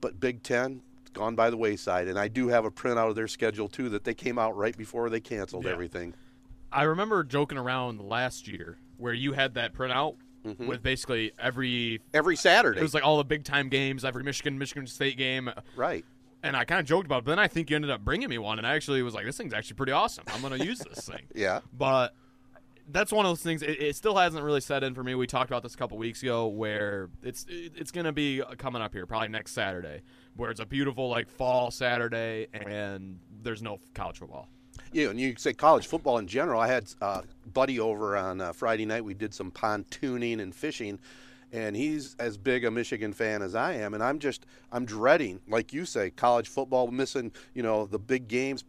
[0.01, 0.81] but Big 10
[1.13, 2.07] gone by the wayside.
[2.09, 4.75] And I do have a printout of their schedule too that they came out right
[4.77, 5.71] before they canceled Yeah.
[5.71, 6.13] everything.
[6.71, 10.67] I remember joking around last year where you had that printout mm-hmm.
[10.67, 14.57] with basically every Every Saturday, It was like all the big time games, every Michigan,
[14.57, 15.49] Michigan State game.
[15.77, 16.03] right?
[16.45, 18.29] And I kind of joked about it, but then I think you ended up bringing
[18.29, 20.25] me one, and I actually was like, this thing's actually pretty awesome.
[20.33, 21.23] I'm going to use this thing.
[21.35, 21.61] Yeah.
[21.73, 22.13] But
[22.89, 23.61] that's one of those things.
[23.63, 25.15] It, it still hasn't really set in for me.
[25.15, 28.41] We talked about this a couple weeks ago, where it's it, it's going to be
[28.57, 30.01] coming up here probably next Saturday,
[30.35, 34.47] where it's a beautiful like fall Saturday, and there's no college football.
[34.91, 36.61] Yeah, and you say college football in general.
[36.61, 37.21] I had uh,
[37.53, 39.03] buddy over on uh, Friday night.
[39.03, 40.99] We did some pontooning and fishing,
[41.51, 43.93] and he's as big a Michigan fan as I am.
[43.93, 47.31] And I'm just I'm dreading, like you say, college football missing.
[47.53, 48.63] You know the big games,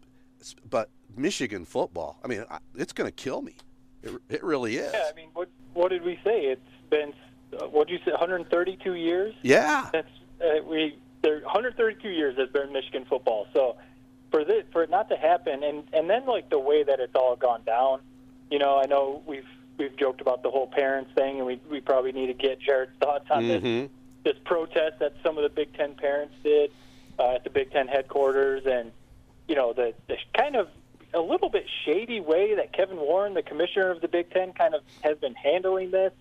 [0.69, 2.19] but Michigan football.
[2.25, 2.45] I mean,
[2.77, 3.57] it's going to kill me.
[4.03, 4.93] It, it really is.
[4.93, 6.47] Yeah, I mean, what what did we say?
[6.47, 6.61] It's
[6.91, 7.13] been
[7.53, 8.13] uh, what did you say?
[8.13, 9.35] 132 years.
[9.43, 9.89] Yeah.
[9.93, 10.09] That's
[10.41, 10.99] uh, we.
[11.23, 13.47] There 132 years has been Michigan football.
[13.53, 13.77] So
[14.31, 17.15] for this, for it not to happen, and and then like the way that it's
[17.15, 18.01] all gone down,
[18.51, 19.47] you know, I know we've
[19.79, 22.93] we've joked about the whole parents thing, and we we probably need to get Jared's
[23.01, 23.89] thoughts on this Mhm.
[24.25, 26.71] this protest that some of the Big Ten parents did
[27.19, 28.93] uh, at the Big Ten headquarters, and
[29.49, 30.69] you know the, the kind of
[31.15, 34.75] a little bit shady way that Kevin Warren, the commissioner of the Big Ten, kind
[34.75, 36.13] of has been handling this.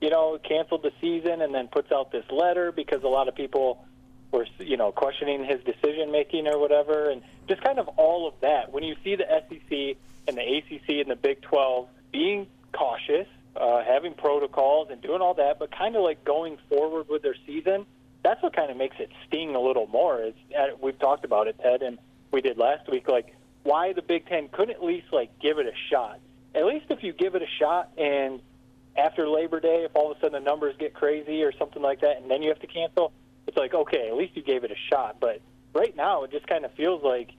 [0.00, 3.34] You know, canceled the season and then puts out this letter because a lot of
[3.34, 3.86] people
[4.32, 8.34] were, you know, questioning his decision making or whatever, and just kind of all of
[8.40, 8.70] that.
[8.70, 9.96] When you see the SEC
[10.28, 15.34] and the ACC and the Big 12 being cautious, uh, having protocols and doing all
[15.34, 17.86] that, but kind of like going forward with their season,
[18.22, 20.22] that's what kind of makes it sting a little more.
[20.22, 21.98] Is uh, we've talked about it, Ted, and
[22.32, 23.08] we did last week.
[23.08, 26.20] Like why the Big Ten couldn't at least like give it a shot.
[26.54, 28.40] At least if you give it a shot and
[28.96, 32.00] after Labor Day, if all of a sudden the numbers get crazy or something like
[32.02, 33.12] that, and then you have to cancel,
[33.46, 35.16] it's like okay, at least you gave it a shot.
[35.20, 35.40] But
[35.74, 37.30] right now, it just kind of feels like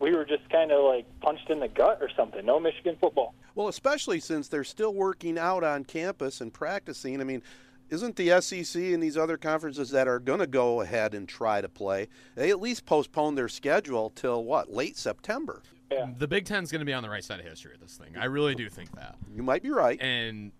[0.00, 2.44] we were just kind of like punched in the gut or something.
[2.44, 3.34] No Michigan football.
[3.58, 7.20] Well, especially since they're still working out on campus and practicing.
[7.20, 7.42] I mean,
[7.90, 11.60] isn't the SEC and these other conferences that are going to go ahead and try
[11.60, 15.60] to play, they at least postpone their schedule till what, late September?
[15.90, 16.06] Yeah.
[16.16, 18.16] The Big Ten's going to be on the right side of history of this thing.
[18.16, 19.16] I really do think that.
[19.34, 20.00] You might be right.
[20.00, 20.52] And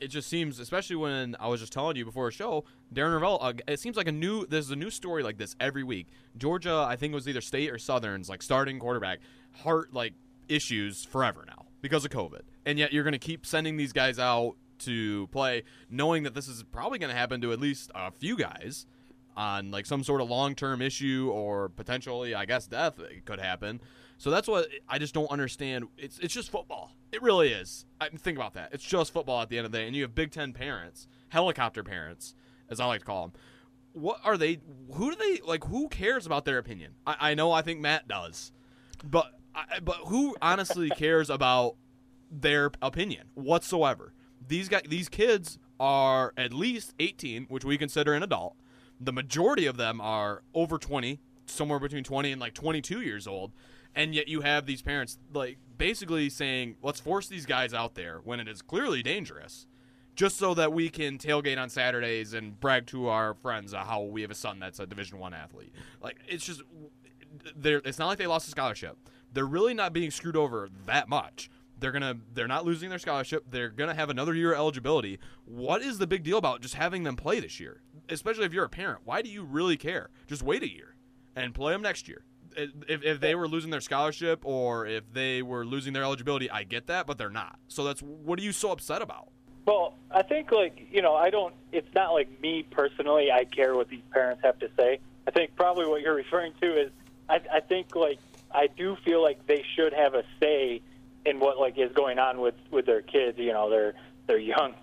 [0.00, 3.38] it just seems, especially when I was just telling you before a show, Darren Rovell.
[3.40, 4.46] Uh, it seems like a new.
[4.46, 6.08] There's a new story like this every week.
[6.36, 9.20] Georgia, I think it was either State or Southern's like starting quarterback
[9.52, 10.14] heart like
[10.48, 14.18] issues forever now because of COVID, and yet you're going to keep sending these guys
[14.18, 18.10] out to play, knowing that this is probably going to happen to at least a
[18.10, 18.86] few guys
[19.36, 23.80] on like some sort of long-term issue or potentially, I guess, death could happen.
[24.18, 25.84] So that's what I just don't understand.
[25.96, 26.90] It's it's just football.
[27.12, 27.86] It really is.
[28.00, 28.70] I think about that.
[28.72, 31.06] It's just football at the end of the day, and you have Big Ten parents,
[31.28, 32.34] helicopter parents,
[32.68, 33.32] as I like to call them.
[33.92, 34.58] What are they?
[34.94, 35.64] Who do they like?
[35.64, 36.94] Who cares about their opinion?
[37.06, 37.52] I, I know.
[37.52, 38.52] I think Matt does,
[39.04, 41.76] but I, but who honestly cares about
[42.30, 44.12] their opinion whatsoever?
[44.46, 48.54] These guys, these kids are at least 18, which we consider an adult.
[49.00, 53.52] The majority of them are over 20, somewhere between 20 and like 22 years old.
[53.94, 58.20] And yet you have these parents like basically saying, "Let's force these guys out there
[58.22, 59.66] when it is clearly dangerous."
[60.14, 64.22] Just so that we can tailgate on Saturdays and brag to our friends how we
[64.22, 65.72] have a son that's a Division One athlete.
[66.02, 66.62] Like it's just,
[67.64, 68.96] it's not like they lost a scholarship.
[69.36, 71.50] They're really not being screwed over that much.
[71.78, 73.44] They're gonna they're not losing their scholarship.
[73.50, 75.18] They're gonna have another year of eligibility.
[75.44, 77.82] What is the big deal about just having them play this year?
[78.08, 79.02] Especially if you're a parent.
[79.04, 80.08] Why do you really care?
[80.26, 80.96] Just wait a year
[81.36, 82.24] and play them next year.
[82.56, 86.64] If, if they were losing their scholarship or if they were losing their eligibility, I
[86.64, 87.58] get that, but they're not.
[87.68, 89.28] So that's what are you so upset about?
[89.66, 91.52] Well, I think like you know, I don't.
[91.72, 93.30] It's not like me personally.
[93.30, 94.98] I care what these parents have to say.
[95.28, 96.90] I think probably what you're referring to is,
[97.28, 98.18] I, I think like
[98.52, 100.82] I do feel like they should have a say
[101.24, 103.38] in what like is going on with with their kids.
[103.38, 103.94] You know, they're
[104.26, 104.74] they're young.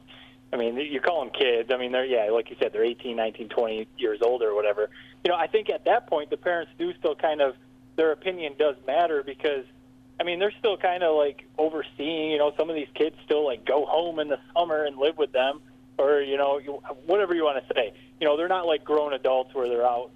[0.52, 1.72] I mean, you call them kids.
[1.74, 4.90] I mean, they're yeah, like you said, they're 18, 19, 20 years old or whatever.
[5.24, 7.56] You know, I think at that point the parents do still kind of
[7.96, 9.66] their opinion does matter because
[10.20, 12.32] I mean, they're still kind of like overseeing.
[12.32, 15.18] You know, some of these kids still like go home in the summer and live
[15.18, 15.62] with them,
[15.98, 16.60] or you know,
[17.06, 17.94] whatever you want to say.
[18.20, 20.12] You know, they're not like grown adults where they're out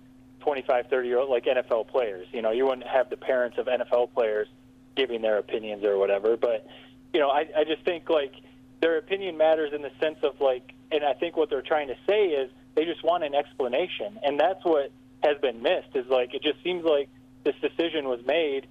[0.48, 2.26] 25, 30 year old like NFL players.
[2.32, 4.48] You know, you wouldn't have the parents of NFL players
[4.96, 6.38] giving their opinions or whatever.
[6.38, 6.66] But
[7.14, 8.32] you know, I, I just think like
[8.80, 11.98] their opinion matters in the sense of like, and I think what they're trying to
[12.08, 14.90] say is they just want an explanation, and that's what
[15.22, 15.94] has been missed.
[15.96, 17.10] Is like it just seems like
[17.44, 18.68] this decision was made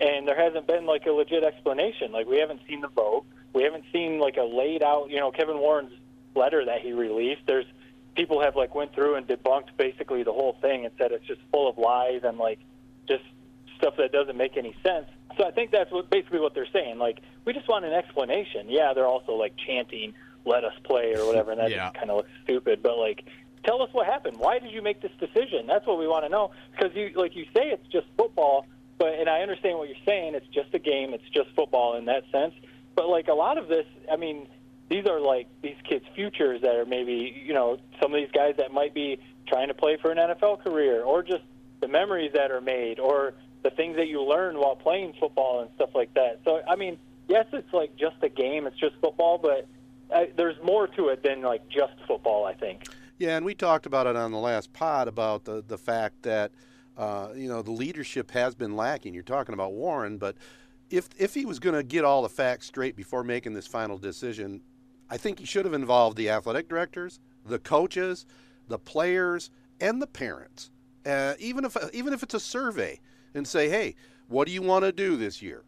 [0.00, 2.10] and there hasn't been like a legit explanation.
[2.10, 5.10] Like we haven't seen the vote, we haven't seen like a laid out.
[5.10, 5.92] You know, Kevin Warren's
[6.34, 7.42] letter that he released.
[7.46, 7.66] There's
[8.14, 11.40] people have like went through and debunked basically the whole thing and said it's just
[11.50, 12.58] full of lies and like
[13.08, 13.24] just
[13.78, 15.06] stuff that doesn't make any sense.
[15.36, 16.98] So I think that's what basically what they're saying.
[16.98, 18.68] Like we just want an explanation.
[18.68, 21.90] Yeah, they're also like chanting "Let us play" or whatever, and that Yeah.
[21.90, 22.82] kind of looks stupid.
[22.82, 23.24] But like,
[23.64, 24.38] tell us what happened.
[24.38, 25.66] Why did you make this decision?
[25.66, 26.50] That's what we want to know.
[26.72, 28.66] Because you, like you say, it's just football.
[28.98, 30.34] But and I understand what you're saying.
[30.34, 31.14] It's just a game.
[31.14, 32.54] It's just football in that sense.
[32.94, 34.46] But like a lot of this, I mean,
[34.90, 38.56] these are like these kids' futures that are maybe you know some of these guys
[38.58, 41.44] that might be trying to play for an NFL career, or just
[41.80, 45.70] the memories that are made, or the things that you learn while playing football and
[45.76, 46.40] stuff like that.
[46.44, 46.98] So I mean,
[47.28, 48.66] yes, it's like just a game.
[48.66, 49.66] It's just football, but
[50.12, 52.44] uh, there's more to it than like just football.
[52.44, 52.84] I think.
[53.18, 56.50] Yeah, and we talked about it on the last pod about the the fact that
[56.96, 59.14] uh, you know the leadership has been lacking.
[59.14, 60.36] You're talking about Warren, but
[60.90, 63.96] if if he was going to get all the facts straight before making this final
[63.96, 64.60] decision,
[65.10, 68.26] I think you should have involved the athletic directors, the coaches,
[68.68, 70.70] the players, and the parents.
[71.04, 73.00] Uh, even if even if it's a survey,
[73.34, 73.94] and say, hey,
[74.28, 75.64] what do you want to do this year?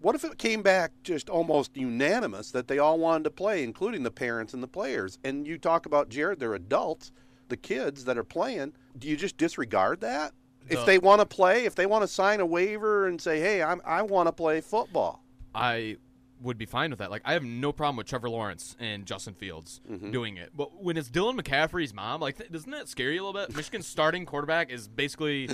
[0.00, 4.02] What if it came back just almost unanimous that they all wanted to play, including
[4.02, 5.18] the parents and the players?
[5.24, 7.12] And you talk about Jared, they're adults,
[7.48, 8.72] the kids that are playing.
[8.98, 10.32] Do you just disregard that?
[10.68, 13.62] if they want to play, if they want to sign a waiver and say, "Hey,
[13.62, 15.96] I'm, I want to play football," I
[16.40, 17.10] would be fine with that.
[17.10, 20.10] Like I have no problem with Trevor Lawrence and Justin Fields Mm-hmm.
[20.10, 20.50] doing it.
[20.56, 23.54] But when it's Dylan McCaffrey's mom, like th- doesn't that scare you a little bit?
[23.56, 25.48] Michigan's starting quarterback is basically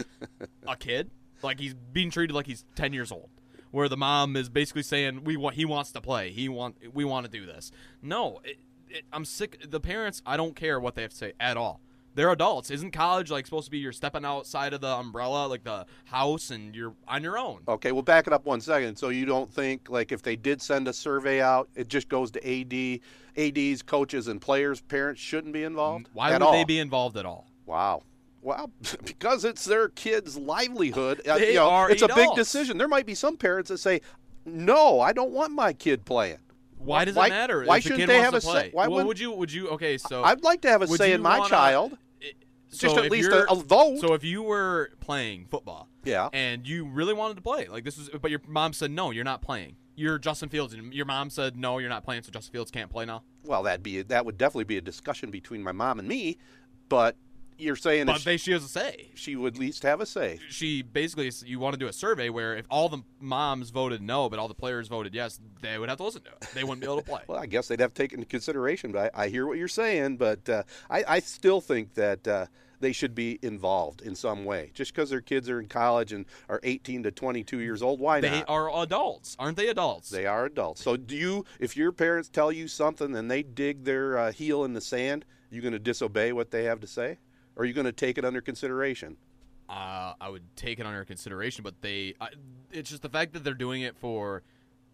[0.67, 1.11] a kid.
[1.43, 3.31] Like he's being treated like he's 10 years old.
[3.73, 6.31] Where the mom is basically saying we want he wants to play.
[6.31, 7.73] He want we want to do this.
[8.01, 8.57] No, it,
[8.89, 11.81] it, I'm sick the parents, I don't care what they have to say at all.
[12.17, 12.71] They're adults.
[12.71, 16.51] Isn't college like supposed to be you're stepping outside of the umbrella, like the house,
[16.51, 17.61] and you're on your own?
[17.69, 18.97] Okay, well, back it up one second.
[18.97, 22.31] So you don't think like if they did send a survey out, it just goes
[22.31, 23.01] to AD,
[23.37, 24.81] ADs, coaches, and players.
[24.81, 26.09] Parents shouldn't be involved.
[26.15, 26.53] Why would all?
[26.53, 27.47] they be involved at all?
[27.67, 28.03] Wow.
[28.41, 28.71] Well,
[29.05, 31.21] because it's their kid's livelihood.
[31.29, 32.79] Uh, They you know, are it's a big decision.
[32.79, 34.01] There might be some parents that say,
[34.47, 36.39] "No, I don't want my kid playing."
[36.79, 37.65] Why does Why- it matter?
[37.65, 38.61] why shouldn't kid they have a play?
[38.63, 39.33] say- why well, wouldn't- you?
[39.33, 39.69] Would you?
[39.71, 41.99] Okay, so I'd like to have a say in my wanna- child.
[42.73, 43.99] I- Just so at if least a vote.
[44.01, 46.29] So if you were playing football, Yeah.
[46.33, 49.25] and you really wanted to play, like this was, but your mom said no, you're
[49.25, 49.77] not playing.
[49.99, 52.91] You're Justin Fields, and your mom said no, you're not playing, so Justin Fields can't
[52.91, 53.23] play now.
[53.45, 56.37] well, that'd be that would definitely be a discussion between my mom and me.
[56.89, 57.17] But
[57.59, 59.11] you're saying But they, she has a say.
[59.15, 60.39] she would at least have a say.
[60.51, 64.29] She basically, you want to do a survey where if all the moms voted no,
[64.29, 66.49] but all the players voted yes, they would have to listen to it.
[66.55, 67.21] They wouldn't be able to play.
[67.27, 68.93] Well, I guess they'd have to take into consideration.
[68.93, 70.17] But I, I hear what you're saying.
[70.19, 72.47] But uh, I, I still think that uh,
[72.79, 74.71] they should be involved in some way.
[74.75, 78.21] Just because their kids are in college and are 18 to 22 years old, why
[78.21, 78.47] they not?
[78.47, 79.69] They are adults, aren't they?
[79.69, 80.11] Adults.
[80.11, 80.83] They are adults.
[80.83, 81.45] So do you?
[81.59, 85.25] If your parents tell you something and they dig their uh, heel in the sand,
[85.51, 87.19] you going to disobey what they have to say,
[87.57, 89.17] are you going to take it under consideration?
[89.69, 91.65] uh, I would take it under consideration.
[91.65, 92.29] But they, I,
[92.71, 94.43] it's just the fact that they're doing it for,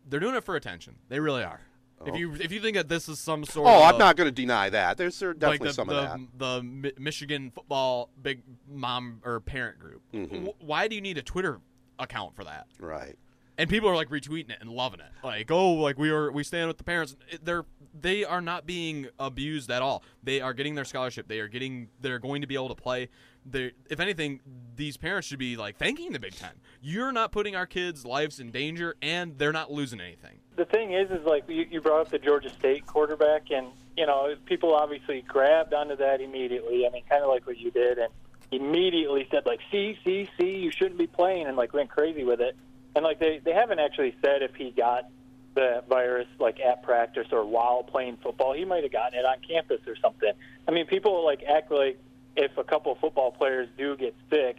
[0.08, 0.94] they're doing it for attention.
[1.10, 1.60] They really are.
[2.04, 4.26] If you if you think that this is some sort Oh, of I'm not going
[4.26, 4.96] to deny that.
[4.96, 6.38] There's there like definitely the, some the, of that.
[6.38, 10.02] the Mi- Michigan football big mom or parent group.
[10.12, 10.46] Mm-hmm.
[10.46, 11.60] Wh- Why do you need a Twitter
[12.00, 12.66] account for that?
[12.80, 13.14] Right.
[13.58, 15.10] And people are like retweeting it and loving it.
[15.22, 17.16] Like, oh, like we are we stand with the parents.
[17.42, 17.64] They're
[17.98, 20.02] they are not being abused at all.
[20.22, 21.28] They are getting their scholarship.
[21.28, 23.08] They are getting they're going to be able to play.
[23.44, 24.40] They if anything,
[24.76, 26.50] these parents should be like thanking the Big 10.
[26.80, 30.38] You're not putting our kids' lives in danger and they're not losing anything.
[30.56, 34.06] the thing is, is like you, you brought up the Georgia State quarterback, and you
[34.06, 36.86] know people obviously grabbed onto that immediately.
[36.86, 38.12] I mean, kind of like what you did, and
[38.50, 42.40] immediately said like, "See, see, see, you shouldn't be playing," and like went crazy with
[42.40, 42.56] it.
[42.94, 45.08] And like they they haven't actually said if he got
[45.54, 48.54] the virus like at practice or while playing football.
[48.54, 50.32] He might have gotten it on campus or something.
[50.66, 51.98] I mean, people like act like
[52.36, 54.58] if a couple of football players do get sick,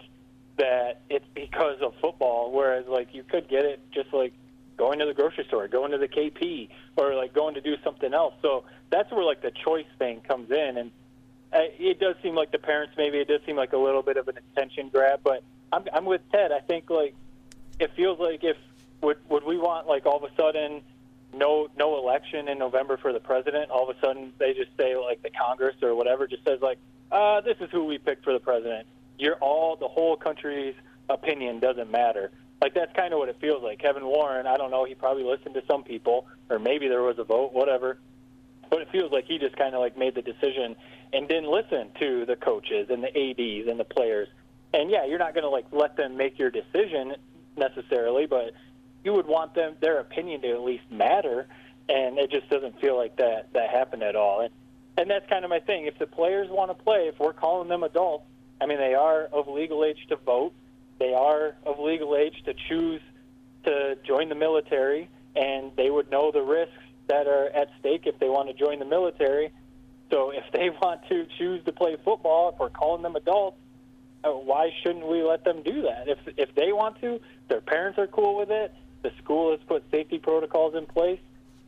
[0.58, 2.52] that it's because of football.
[2.52, 4.34] Whereas like you could get it just like
[4.78, 8.14] going to the grocery store, going to the KP, or like going to do something
[8.14, 8.34] else.
[8.42, 10.92] So that's where like the choice thing comes in, and
[11.52, 14.18] uh, it does seem like the parents maybe it does seem like a little bit
[14.18, 15.22] of an attention grab.
[15.24, 16.52] But I'm I'm with Ted.
[16.52, 17.16] I think like
[17.84, 18.58] it feels like if
[19.02, 20.82] would would we want like all of a sudden
[21.34, 23.70] no no election in November for the president?
[23.70, 26.80] All of a sudden they just say like the Congress or whatever just says like
[27.12, 28.88] uh, this is who we picked for the president.
[29.20, 30.76] You're all the whole country's
[31.10, 32.32] opinion doesn't matter.
[32.62, 33.80] Like that's kind of what it feels like.
[33.80, 37.20] Kevin Warren, I don't know, he probably listened to some people, or maybe there was
[37.20, 37.98] a vote, whatever.
[38.70, 40.78] But it feels like he just kind of like made the decision
[41.12, 44.30] and didn't listen to the coaches and the ads and the players.
[44.74, 47.16] And yeah, you're not going to like let them make your decision
[47.58, 48.54] necessarily, but
[49.04, 51.48] you would want them their opinion to at least matter.
[51.90, 54.42] And it just doesn't feel like that that happened at all.
[54.42, 54.52] And
[54.98, 55.88] and that's kind of my thing.
[55.88, 58.26] If the players want to play, if we're calling them adults,
[58.62, 60.54] I mean, they are of legal age to vote.
[61.00, 63.02] They are of legal age to choose
[63.66, 66.74] to join the military, and they would know the risks
[67.08, 69.52] that are at stake if they want to join the military.
[70.12, 73.58] So if they want to choose to play football, if we're calling them adults,
[74.24, 76.08] Uh, why shouldn't we let them do that?
[76.08, 77.20] If if they want to,
[77.50, 78.74] their parents are cool with it.
[79.02, 81.20] The school has put safety protocols in place.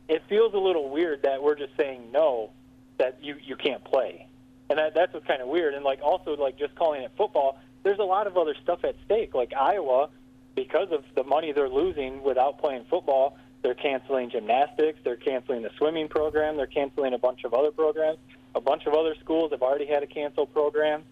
[0.08, 2.50] It feels a little weird that we're just saying no,
[2.98, 4.26] that you you can't play,
[4.70, 5.74] and that that's what's kind of weird.
[5.74, 8.94] And like also like just calling it football, there's a lot of other stuff at
[9.04, 9.34] stake.
[9.34, 10.08] Like Iowa,
[10.54, 15.70] because of the money they're losing without playing football, they're canceling gymnastics, they're canceling the
[15.76, 18.18] swimming program, they're canceling a bunch of other programs.
[18.54, 21.04] A bunch of other schools have already had to cancel programs.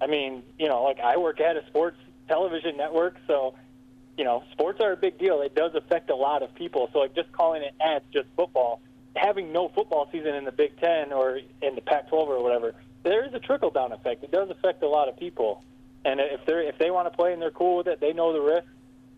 [0.00, 1.96] I mean, you know, like I work at a sports
[2.28, 3.54] television network, so
[4.16, 5.42] you know, sports are a big deal.
[5.42, 6.88] It does affect a lot of people.
[6.92, 8.80] So like just calling it as just football,
[9.14, 13.26] having no football season in the Big Ten or in the Pac-12 or whatever, there
[13.26, 14.24] is a trickle down effect.
[14.24, 15.62] It does affect a lot of people.
[16.04, 18.32] And if they're if they want to play and they're cool with it, they know
[18.32, 18.66] the risk.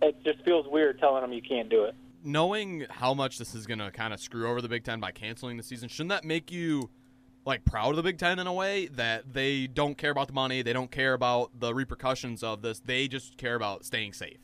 [0.01, 1.95] It just feels weird telling them you can't do it.
[2.25, 5.13] Knowing how much this is going to kind of screw over the Big Ten by
[5.13, 6.91] canceling the season, shouldn't that make you
[7.49, 10.33] like proud of the Big Ten in a way that they don't care about the
[10.35, 14.37] money, they don't care about the repercussions of this, they just care about staying safe.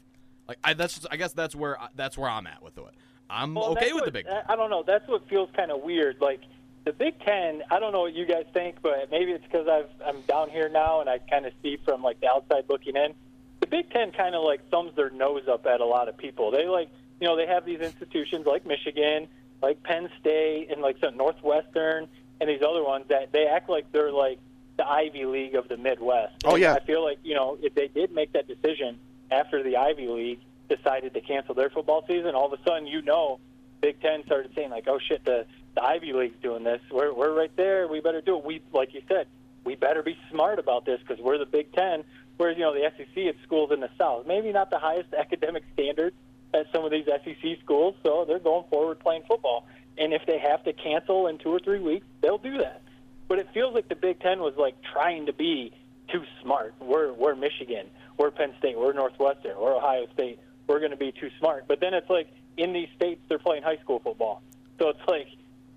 [0.49, 2.85] Like I, that's just, I guess that's where that's where I'm at with it.
[3.31, 4.43] I'm Well, okay with what- the Big Ten.
[4.49, 4.83] I don't know.
[4.87, 6.17] That's what feels kind of weird.
[6.21, 6.41] Like
[6.85, 7.63] the Big Ten.
[7.71, 10.69] I don't know what you guys think, but maybe it's because I've I'm down here
[10.69, 13.15] now and I kind of see from like the outside looking in.
[13.61, 16.51] The Big Ten kind of like thumbs their nose up at a lot of people.
[16.51, 16.89] They like
[17.21, 19.29] you know they have these institutions like Michigan,
[19.63, 22.09] like Penn State, and like some Northwestern,
[22.41, 24.39] and these other ones that they act like they're like
[24.77, 26.35] the Ivy League of the Midwest.
[26.45, 26.75] Oh, And yeah.
[26.75, 28.99] I feel like you know if they did make that decision
[29.31, 33.03] after the Ivy League decided to cancel their football season, all of a sudden you
[33.03, 33.39] know
[33.81, 36.81] Big Ten started saying like, "Oh shit, the the Ivy League's doing this.
[36.91, 37.87] We're we're right there.
[37.87, 39.27] We better do it." We like you said,
[39.65, 42.05] we better be smart about this because we're the Big Ten.
[42.37, 45.63] Whereas you know the SEC, it's schools in the South, maybe not the highest academic
[45.75, 46.17] standards
[46.53, 49.67] at some of these SEC schools, so they're going forward playing football.
[49.97, 52.83] And if they have to cancel in two or three weeks, they'll do that.
[53.29, 55.73] But it feels like the Big Ten was like trying to be
[56.11, 56.75] too smart.
[56.81, 57.87] We're we're Michigan,
[58.19, 60.39] we're Penn State, we're Northwestern, we're Ohio State.
[60.67, 61.65] We're going to be too smart.
[61.69, 64.43] But then it's like in these states they're playing high school football,
[64.79, 65.29] so it's like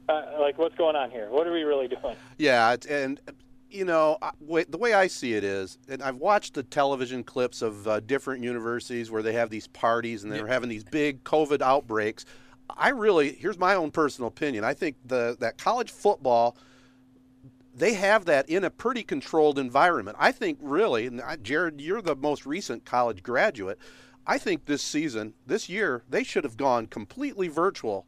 [0.09, 1.29] uh, like what's going on here?
[1.29, 2.15] What are we really doing?
[2.37, 3.19] Yeah, it's, and
[3.69, 7.87] you know the way I see it is, and I've watched the television clips of
[7.87, 12.25] uh, different universities where they have these parties and they're having these big COVID outbreaks.
[12.69, 14.63] I really, here's my own personal opinion.
[14.63, 16.57] I think the that college football
[17.77, 20.17] they have that in a pretty controlled environment.
[20.19, 23.77] I think really, and I, Jared, you're the most recent college graduate.
[24.25, 28.07] I think this season, this year, they should have gone completely virtual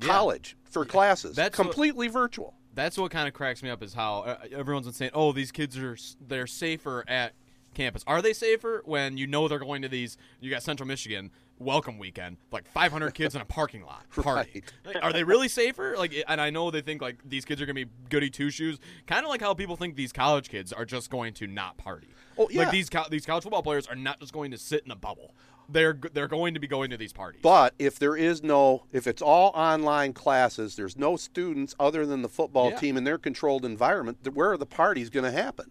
[0.00, 1.36] college for classes.
[1.36, 2.54] That's what- completely virtual.
[2.74, 5.52] That's what kind of cracks me up is how uh, everyone's been saying, "Oh, these
[5.52, 5.96] kids are
[6.26, 7.34] they're safer at
[7.74, 10.16] campus." Are they safer when you know they're going to these?
[10.40, 14.62] You got Central Michigan welcome weekend, like 500 kids in a parking lot party.
[14.84, 15.94] Like, are they really safer?
[15.96, 18.78] Like, and I know they think like these kids are gonna be goody two shoes,
[19.06, 22.08] kind of like how people think these college kids are just going to not party.
[22.38, 22.62] Oh, yeah.
[22.62, 24.96] Like these co- these college football players are not just going to sit in a
[24.96, 25.34] bubble.
[25.68, 27.40] They're they're going to be going to these parties.
[27.42, 32.22] But if there is no, if it's all online classes, there's no students other than
[32.22, 32.76] the football Yeah.
[32.78, 34.18] team in their controlled environment.
[34.34, 35.70] Where are the parties going to happen?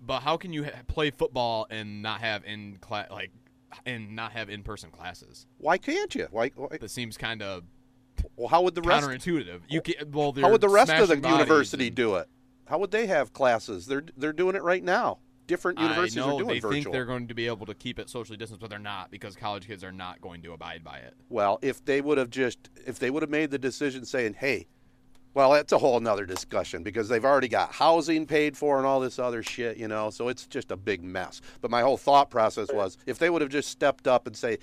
[0.00, 3.30] But how can you ha- play football and not have in class like
[3.86, 5.46] and not have in person classes?
[5.58, 6.28] Why can't you?
[6.30, 6.50] Why?
[6.54, 7.64] why That seems kind of
[8.36, 9.06] well, how would the rest?
[9.06, 9.60] counterintuitive.
[9.68, 12.28] You can well, How would the rest of the university and- do it?
[12.66, 13.86] How would they have classes?
[13.86, 15.18] They're they're doing it right now.
[15.48, 16.82] Different universities I know are doing they virtual.
[16.84, 19.34] think they're going to be able to keep it socially distanced, but they're not because
[19.34, 21.14] college kids are not going to abide by it.
[21.28, 24.68] Well, if they would have just if they would have made the decision saying, "Hey,
[25.34, 29.00] well, that's a whole nother discussion because they've already got housing paid for and all
[29.00, 30.10] this other shit, you know.
[30.10, 31.40] So it's just a big mess.
[31.60, 34.58] But my whole thought process was if they would have just stepped up and say,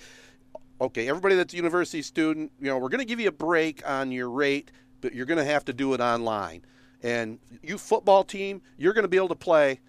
[0.80, 3.88] "Okay, everybody that's a university student, you know, we're going to give you a break
[3.88, 6.62] on your rate, but you're going to have to do it online.
[7.02, 9.80] And you football team, you're going to be able to play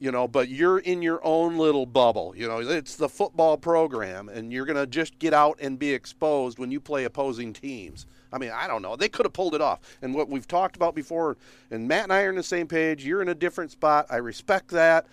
[0.00, 2.32] you know, but you're in your own little bubble.
[2.36, 5.92] You know, it's the football program, and you're going to just get out and be
[5.92, 8.06] exposed when you play opposing teams.
[8.32, 8.94] I mean, I don't know.
[8.96, 9.80] They could have pulled it off.
[10.02, 11.36] And what we've talked about before,
[11.70, 13.04] and Matt and I are on the same page.
[13.04, 14.06] You're in a different spot.
[14.10, 15.06] I respect that,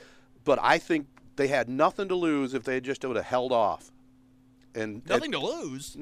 [0.44, 1.08] but I think
[1.38, 3.92] they had nothing to lose if they just would have held off.
[4.74, 5.96] And Nothing to lose.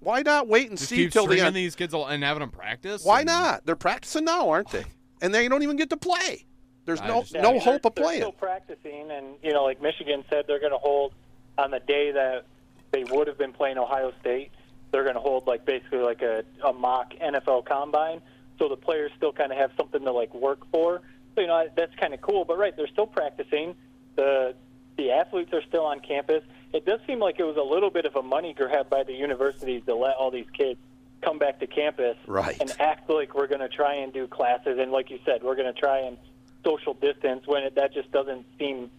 [0.00, 1.54] why not wait and Just see keep till the end?
[1.54, 3.04] these kids al- and having them practice.
[3.04, 3.66] Why and- not?
[3.66, 4.84] They're practicing now, aren't they?
[5.20, 6.46] And they don't even get to play.
[6.84, 8.20] There's no Yeah, no I mean, hope of playing.
[8.20, 11.12] They're still practicing, and you know, like Michigan said, they're going to hold
[11.58, 12.44] on the day that
[12.92, 14.52] they would have been playing Ohio State.
[14.90, 18.20] They're going to hold like basically like a, a mock NFL combine,
[18.58, 21.02] so the players still kind of have something to like work for.
[21.34, 22.44] So you know that's kind of cool.
[22.44, 23.74] But right, they're still practicing.
[24.16, 24.54] The
[24.96, 26.42] the athletes are still on campus.
[26.72, 29.12] It does seem like it was a little bit of a money grab by the
[29.14, 30.78] universities to let all these kids
[31.22, 32.56] come back to campus Right.
[32.60, 34.78] and act like we're going to try and do classes.
[34.78, 36.16] And like you said, we're going to try and
[36.64, 38.90] social distance when it, that just doesn't seem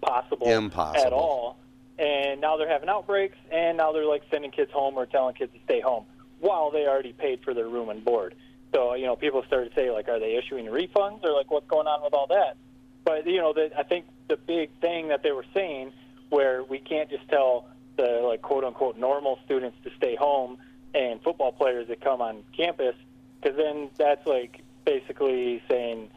[0.00, 1.04] possible, Impossible.
[1.06, 1.58] at all.
[2.00, 5.52] And now they're having outbreaks, and now they're like sending kids home or telling kids
[5.52, 6.06] to stay home
[6.38, 8.34] while they already paid for their room and board.
[8.74, 11.68] So you know, people started to say like, are they issuing refunds or like what's
[11.68, 12.56] going on with all that?
[13.04, 15.92] But you know, the, I think the big thing that they were saying,
[16.30, 17.66] where we can't just tell
[17.98, 20.56] the like quote unquote normal students to stay home
[20.94, 22.94] and football players that come on campus,
[23.42, 26.08] because then that's like basically saying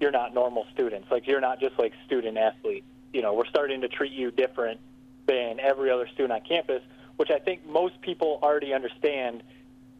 [0.00, 1.08] you're not normal students.
[1.08, 2.86] Like you're not just like student athletes.
[3.12, 4.80] You know, we're starting to treat you different
[5.26, 6.82] than every other student on campus,
[7.16, 9.42] which I think most people already understand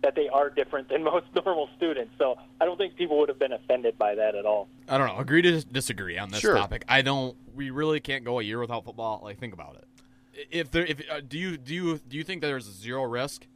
[0.03, 2.13] that they are different than most normal students.
[2.19, 4.69] So I don't think people would have been offended by that at all.
[4.89, 5.19] I don't know.
[5.19, 6.55] Agree to disagree on this Sure.
[6.57, 6.85] topic.
[6.89, 7.37] I don't.
[7.55, 9.21] We really can't go a year without football.
[9.23, 10.47] Like, think about it.
[10.51, 13.47] If there, if uh, do you do you do you think there's zero risk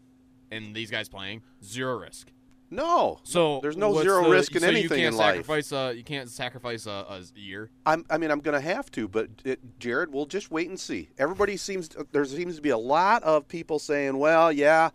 [0.51, 1.43] in these guys playing?
[1.63, 2.31] Zero risk.
[2.75, 5.47] No, So there's no zero the- risk in so anything you can't in life.
[5.47, 7.71] sacrifice, Uh, you can't sacrifice a, a year.
[7.87, 10.79] I'm, I mean, I'm going to have to, but it, Jared, we'll just wait and
[10.79, 11.11] see.
[11.19, 14.91] Everybody seems there seems to be a lot of people saying, well, yeah,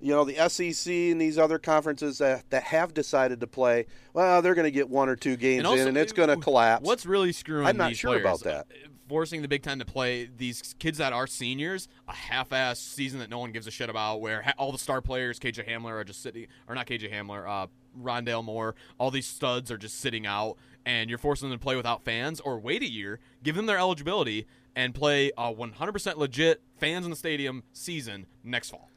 [0.00, 4.42] you know, the SEC and these other conferences that, that have decided to play, well,
[4.42, 6.84] they're going to get one or two games in, and it's going to collapse.
[6.86, 7.70] What's really screwing me?
[7.70, 8.66] I'm not sure players, about that.
[9.08, 13.28] Forcing the Big Ten to play these kids that are seniors a half-ass season that
[13.28, 16.04] no one gives a shit about, where ha- all the star players, KJ Hamler, are
[16.04, 17.66] just sitting, or not KJ Hamler, uh,
[18.00, 21.76] Rondale Moore, all these studs are just sitting out, and you're forcing them to play
[21.76, 26.62] without fans, or wait a year, give them their eligibility, and play a 100% legit
[26.78, 28.90] fans in the stadium season next fall.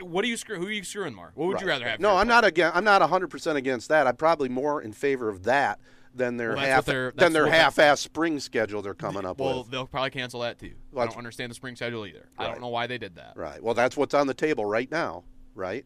[0.00, 0.58] What are you screw?
[0.58, 1.32] Who are you screwing more?
[1.34, 1.98] What would you rather have?
[1.98, 2.34] No, I'm play?
[2.34, 2.70] not again.
[2.72, 4.06] I'm not 100 percent against that.
[4.06, 5.80] I'm probably more in favor of that
[6.14, 9.56] than their Well, half they're, than their half-ass spring schedule they're coming up Well, with.
[9.56, 10.72] Well, they'll probably cancel that too.
[10.90, 12.28] Well, I don't understand the spring schedule either.
[12.38, 13.32] I don't know why they did that.
[13.36, 13.62] Right.
[13.62, 15.24] Well, that's what's on the table right now.
[15.54, 15.84] Right.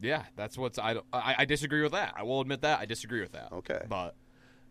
[0.00, 2.14] Yeah, that's what's I, I I disagree with that.
[2.16, 3.52] I will admit that I disagree with that.
[3.52, 3.82] Okay.
[3.88, 4.16] but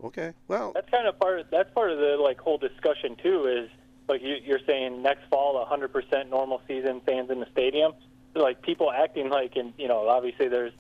[0.04, 0.34] Okay.
[0.48, 1.40] Well, That's kind of part.
[1.40, 3.48] Of, that's part of the like whole discussion too.
[3.48, 3.70] Is
[4.10, 7.94] like you, you're saying next fall, 100% normal season, fans in the stadium.
[8.36, 10.74] Like people acting like, and you know, obviously there's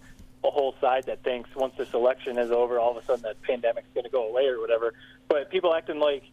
[0.43, 3.41] a whole side that thinks once this election is over, all of a sudden that
[3.41, 4.93] pandemic's going to go away or whatever.
[5.27, 6.23] But people acting like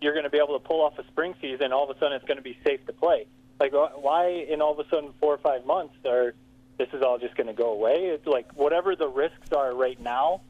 [0.00, 2.14] you're going to be able to pull off a spring season, all of a sudden
[2.14, 3.26] it's going to be safe to play.
[3.58, 6.34] Like why in all of a sudden four or five months are
[6.76, 8.06] this is all just going to go away?
[8.06, 10.42] It's like whatever the risks are right now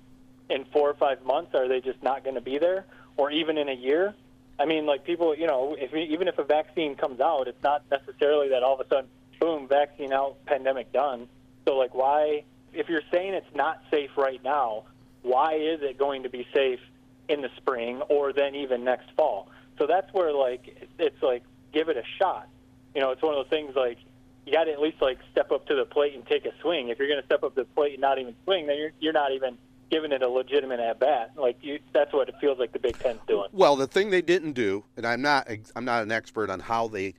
[0.50, 2.84] in four or five months, are they just not going to be there?
[3.16, 4.14] Or even in a year?
[4.58, 7.84] I mean, like people, you know, if even if a vaccine comes out, it's not
[7.90, 9.08] necessarily that all of a sudden,
[9.40, 11.28] boom, vaccine out, pandemic done.
[11.64, 14.84] So, like, why, if you're saying it's not safe right now,
[15.22, 16.80] why is it going to be safe
[17.28, 19.50] in the spring or then even next fall?
[19.78, 21.42] So that's where, like, it's like,
[21.72, 22.48] give it a shot.
[22.94, 23.98] You know, it's one of those things like,
[24.48, 26.88] you got to at least like step up to the plate and take a swing.
[26.88, 28.92] If you're going to step up to the plate and not even swing, then you're
[28.98, 29.58] you're not even
[29.90, 31.32] giving it a legitimate at bat.
[31.36, 33.48] Like you, that's what it feels like the Big Ten's doing.
[33.52, 36.88] Well, the thing they didn't do, and I'm not I'm not an expert on how
[36.88, 37.14] they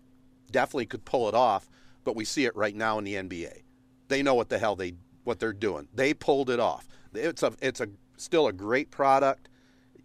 [0.51, 1.69] definitely could pull it off,
[2.03, 3.61] but we see it right now in the NBA.
[4.07, 5.87] They know what the hell they what they're doing.
[5.93, 6.87] They pulled it off.
[7.13, 9.49] It's a it's a still a great product.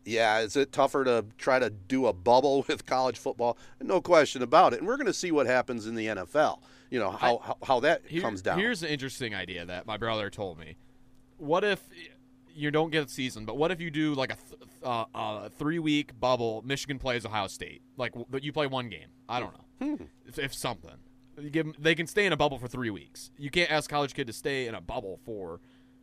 [0.06, 3.56] Yeah, is it tougher to try to do a bubble with college football?
[3.80, 4.80] No question about it.
[4.80, 6.60] And we're going to see what happens in the NFL.
[6.90, 8.58] You know how how, how that here- comes down.
[8.58, 10.76] Here's an interesting idea that my brother told me.
[11.38, 11.80] What if
[12.54, 15.48] you don't get a season, but what if you do like a th- uh, uh,
[15.58, 16.62] three week bubble?
[16.64, 17.82] Michigan plays Ohio State.
[17.96, 19.08] Like you play one game.
[19.28, 19.86] I don't know.
[19.96, 20.04] Hmm.
[20.26, 20.98] If, if something,
[21.40, 23.30] you give 'em- they can stay in a bubble for three weeks.
[23.38, 25.60] You can't ask college kid to stay in a bubble for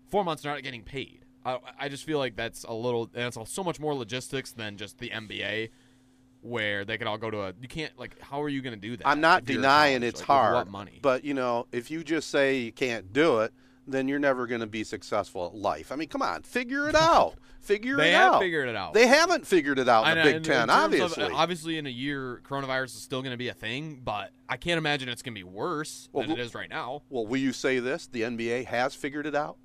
[0.09, 0.43] four months.
[0.43, 1.25] They're not getting paid.
[1.45, 3.07] I, I just feel like that's a little.
[3.07, 5.69] That's all so much more logistics than just the NBA.
[6.43, 8.19] Where they can all go to a, you can't like.
[8.19, 9.07] How are you going to do that?
[9.07, 10.09] I'm not if you're a denying college?
[10.09, 10.53] it's Like, hard.
[10.55, 10.99] What money?
[10.99, 13.53] But you know, if you just say you can't do it,
[13.88, 15.91] then you're never going to be successful at life.
[15.91, 17.36] I mean, come on, figure it out.
[17.61, 18.39] Figure They it out.
[18.41, 18.95] figured it out.
[18.95, 21.23] They haven't figured it out in the Big in- Ten, in terms of- uh, obviously.
[21.32, 24.79] obviously, in a year, coronavirus is still going to be a thing, but I can't
[24.79, 27.03] imagine it's going to be worse Well, than it is right now.
[27.11, 28.07] well, will you say this?
[28.07, 29.57] The NBA has figured it out.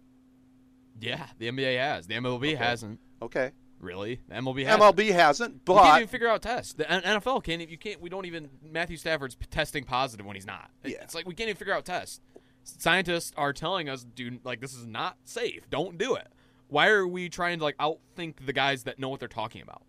[1.00, 2.06] Yeah, the NBA has.
[2.06, 3.52] The MLB hasn't Okay.
[3.80, 4.20] really.
[4.28, 4.78] The MLB has.
[4.78, 6.74] MLB hasn't, You can't even figure out tests.
[6.74, 7.66] The NFL can't.
[7.66, 8.00] You can't.
[8.02, 8.50] We don't even.
[8.62, 10.70] Matthew Stafford's testing positive when he's not.
[10.84, 10.96] Yeah.
[11.02, 12.20] It's like we can't even figure out tests.
[12.66, 15.68] Scientists are telling us, dude, like this is not safe.
[15.70, 16.28] Don't do it.
[16.68, 19.82] Why are we trying to like outthink the guys that know what they're talking about?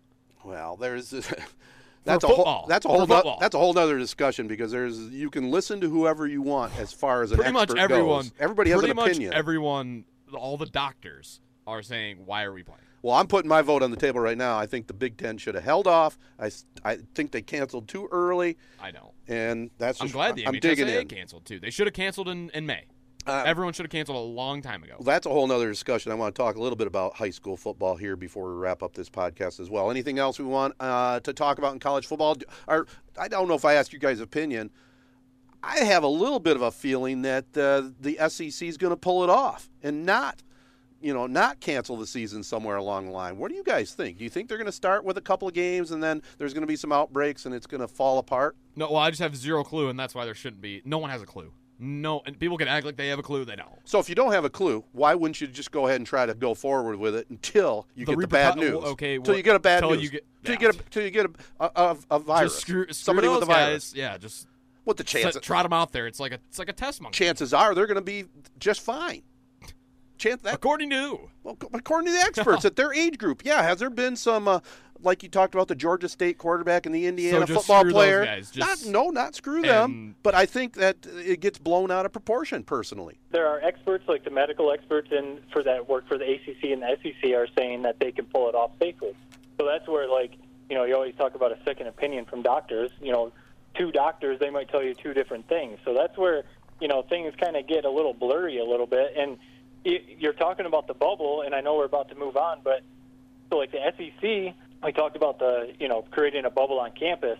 [0.44, 1.10] well, there's
[2.04, 5.30] that's a whole that's a whole no- that's a whole other discussion because there's you
[5.30, 8.22] can listen to whoever you want as far as an pretty much everyone.
[8.24, 8.32] goes.
[8.38, 9.34] Everybody has an much opinion.
[9.34, 13.82] Everyone, all the doctors are saying, "Why are we playing?" Well, I'm putting my vote
[13.82, 14.58] on the table right now.
[14.58, 16.18] I think the Big Ten should have held off.
[16.38, 16.50] I,
[16.84, 19.12] I think they canceled too early, I know.
[19.28, 21.06] and that's I'm glad the I'm digging in.
[21.06, 21.60] canceled too.
[21.60, 22.86] They should have canceled in, in May.
[23.26, 24.94] Uh, Everyone should have canceled a long time ago.
[24.98, 26.10] Well, that's a whole nother discussion.
[26.10, 28.82] I want to talk a little bit about high school football here before we wrap
[28.82, 29.90] up this podcast as well.
[29.90, 32.36] Anything else we want uh, to talk about in college football?
[32.66, 32.86] Or
[33.18, 34.70] I don't know if I asked you guys' opinion.
[35.62, 38.96] I have a little bit of a feeling that uh, the SEC is going to
[38.96, 40.42] pull it off and not,
[41.00, 43.38] you know, not cancel the season somewhere along the line.
[43.38, 44.18] What do you guys think?
[44.18, 46.52] Do you think they're going to start with a couple of games and then there's
[46.54, 48.56] going to be some outbreaks and it's going to fall apart?
[48.76, 50.82] No, well, I just have zero clue, and that's why there shouldn't be.
[50.84, 51.52] No one has a clue.
[51.80, 53.44] No, and people can act like they have a clue.
[53.44, 53.68] They don't.
[53.84, 56.26] So if you don't have a clue, why wouldn't you just go ahead and try
[56.26, 58.72] to go forward with it until you The get the bad news?
[58.72, 60.02] well, okay, Until well, you get a bad news.
[60.02, 61.26] you get- till you get a, till you get
[61.60, 62.52] a, a, a, virus.
[62.54, 63.90] Just screw, screw Somebody with a virus.
[63.92, 63.94] guys.
[63.96, 64.48] Yeah, just
[64.84, 65.42] What the set, chances?
[65.42, 66.08] trot them out there.
[66.08, 67.16] It's like a it's like a test monkey.
[67.24, 68.24] chances are they're going to be
[68.58, 69.22] just fine.
[70.18, 73.62] Chance that According to well, according to the experts at their age group, yeah.
[73.62, 74.60] Has there been some, uh,
[75.00, 77.98] like you talked about the Georgia State quarterback and the Indiana just football screw those
[77.98, 78.24] player?
[78.24, 80.16] guys, just- not, no, not screw them.
[80.22, 82.64] But I think that it gets blown out of proportion.
[82.64, 86.64] Personally, there are experts like the medical experts in for that work for the ACC
[86.72, 89.14] and the SEC are saying that they can pull it off safely.
[89.60, 90.32] So that's where like
[90.68, 92.90] you know you always talk about a second opinion from doctors.
[93.00, 93.32] You know,
[93.76, 95.78] two doctors they might tell you two different things.
[95.84, 96.42] So that's where
[96.80, 99.12] you know things kind of get a little blurry a little bit.
[99.16, 99.38] And y-
[99.84, 102.82] you're talking about the bubble, and I know we're about to move on, but
[103.50, 104.54] so like the SEC,
[104.84, 107.38] we talked about the you know creating a bubble on campus,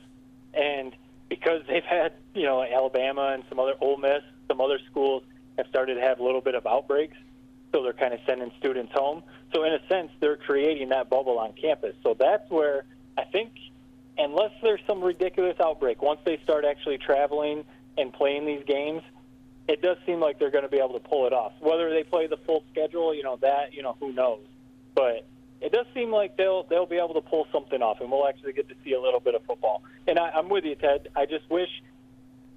[0.55, 0.95] and
[1.28, 5.22] because they've had you know Alabama and some other Ole Miss, some other schools
[5.57, 7.16] have started to have a little bit of outbreaks,
[7.72, 9.22] so they're kind of sending students home.
[9.55, 11.95] So in a sense, they're creating that bubble on campus.
[12.03, 12.84] So that's where
[13.16, 13.53] I think,
[14.16, 17.64] unless there's some ridiculous outbreak, once they start actually traveling
[17.97, 19.03] and playing these games,
[19.69, 21.53] it does seem like they're going to be able to pull it off.
[21.61, 24.41] Whether they play the full schedule, you know that you know who knows,
[24.95, 25.27] but
[25.61, 28.55] it does seem like they'll they'll be able to pull something off, and we'll actually
[28.55, 29.83] get to see a little bit of football.
[30.07, 31.09] And I, I'm with you, Ted.
[31.14, 31.69] I just wish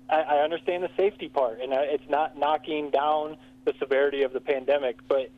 [0.09, 4.34] I, I understand the safety part, and I, it's not knocking down the severity of
[4.34, 5.30] the pandemic, but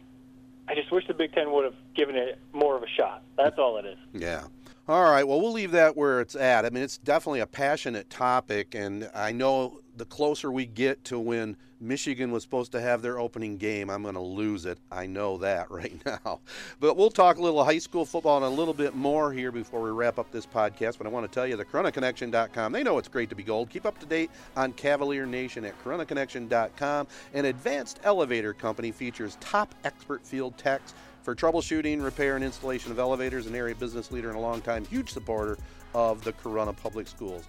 [0.68, 3.24] I just wish the Big Ten would have given it more of a shot.
[3.38, 3.98] That's all it is.
[4.14, 4.44] Yeah.
[4.88, 5.24] All right.
[5.24, 6.66] Well, we'll leave that where it's at.
[6.66, 11.20] I mean, it's definitely a passionate topic, and I know the closer we get to
[11.20, 14.80] when Michigan was supposed to have their opening game, I'm going to lose it.
[14.92, 16.40] I know that right now.
[16.80, 19.82] But we'll talk a little high school football and a little bit more here before
[19.82, 20.98] we wrap up this podcast.
[20.98, 22.72] But I want to tell you the CorunnaConnection.com.
[22.72, 23.70] They know it's great to be gold.
[23.70, 27.08] Keep up to date on Cavalier Nation at CorunnaConnection.com.
[27.34, 33.00] An advanced elevator company features top expert field techs for troubleshooting, repair, and installation of
[33.00, 35.58] elevators, an area business leader and a longtime huge supporter
[35.94, 37.46] of the Corunna Public Schools.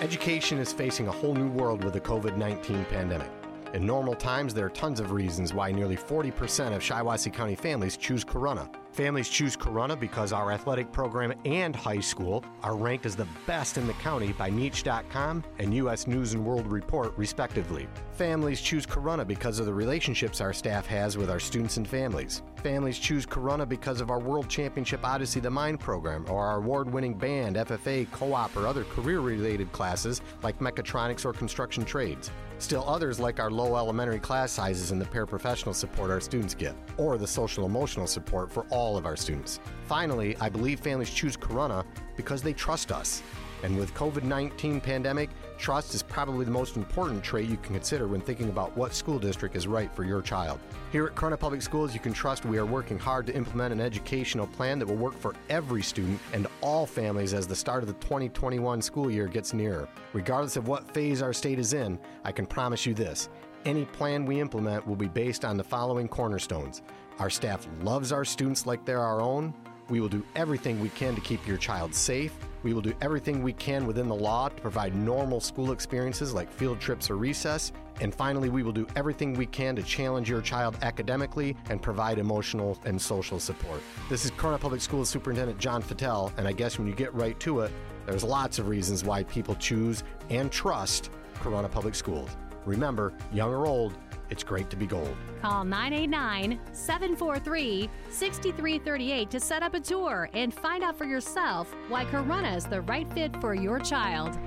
[0.00, 3.37] Education is facing a whole new world with the COVID 19 pandemic.
[3.74, 7.98] In normal times, there are tons of reasons why nearly 40% of Shiawassee County families
[7.98, 8.66] choose Corunna.
[8.92, 13.76] Families choose Corunna because our athletic program and high school are ranked as the best
[13.76, 16.06] in the county by Niche.com and U.S.
[16.06, 17.86] News and World Report, respectively.
[18.12, 22.42] Families choose Corunna because of the relationships our staff has with our students and families.
[22.62, 26.90] Families choose Corunna because of our World Championship Odyssey the Mind program or our award
[26.90, 32.30] winning band, FFA, co op, or other career related classes like mechatronics or construction trades.
[32.58, 36.74] Still, others like our low elementary class sizes and the paraprofessional support our students get,
[36.96, 39.60] or the social emotional support for all of our students.
[39.86, 41.84] Finally, I believe families choose Corunna
[42.16, 43.22] because they trust us.
[43.62, 48.20] And with COVID-19 pandemic, trust is probably the most important trait you can consider when
[48.20, 50.60] thinking about what school district is right for your child.
[50.92, 53.80] Here at Corunna Public Schools, you can trust we are working hard to implement an
[53.80, 57.88] educational plan that will work for every student and all families as the start of
[57.88, 59.88] the 2021 school year gets nearer.
[60.12, 63.28] Regardless of what phase our state is in, I can promise you this.
[63.64, 66.82] Any plan we implement will be based on the following cornerstones.
[67.18, 69.52] Our staff loves our students like they're our own.
[69.90, 72.32] We will do everything we can to keep your child safe.
[72.68, 76.52] We will do everything we can within the law to provide normal school experiences like
[76.52, 77.72] field trips or recess.
[78.02, 82.18] And finally, we will do everything we can to challenge your child academically and provide
[82.18, 83.80] emotional and social support.
[84.10, 87.40] This is Corunna Public Schools Superintendent John Fattel, and I guess when you get right
[87.40, 87.72] to it,
[88.04, 92.36] there's lots of reasons why people choose and trust Corunna Public Schools.
[92.66, 93.96] Remember, young or old,
[94.30, 95.16] it's great to be gold.
[95.42, 102.04] Call 989 743 6338 to set up a tour and find out for yourself why
[102.04, 104.38] Corunna is the right fit for your child.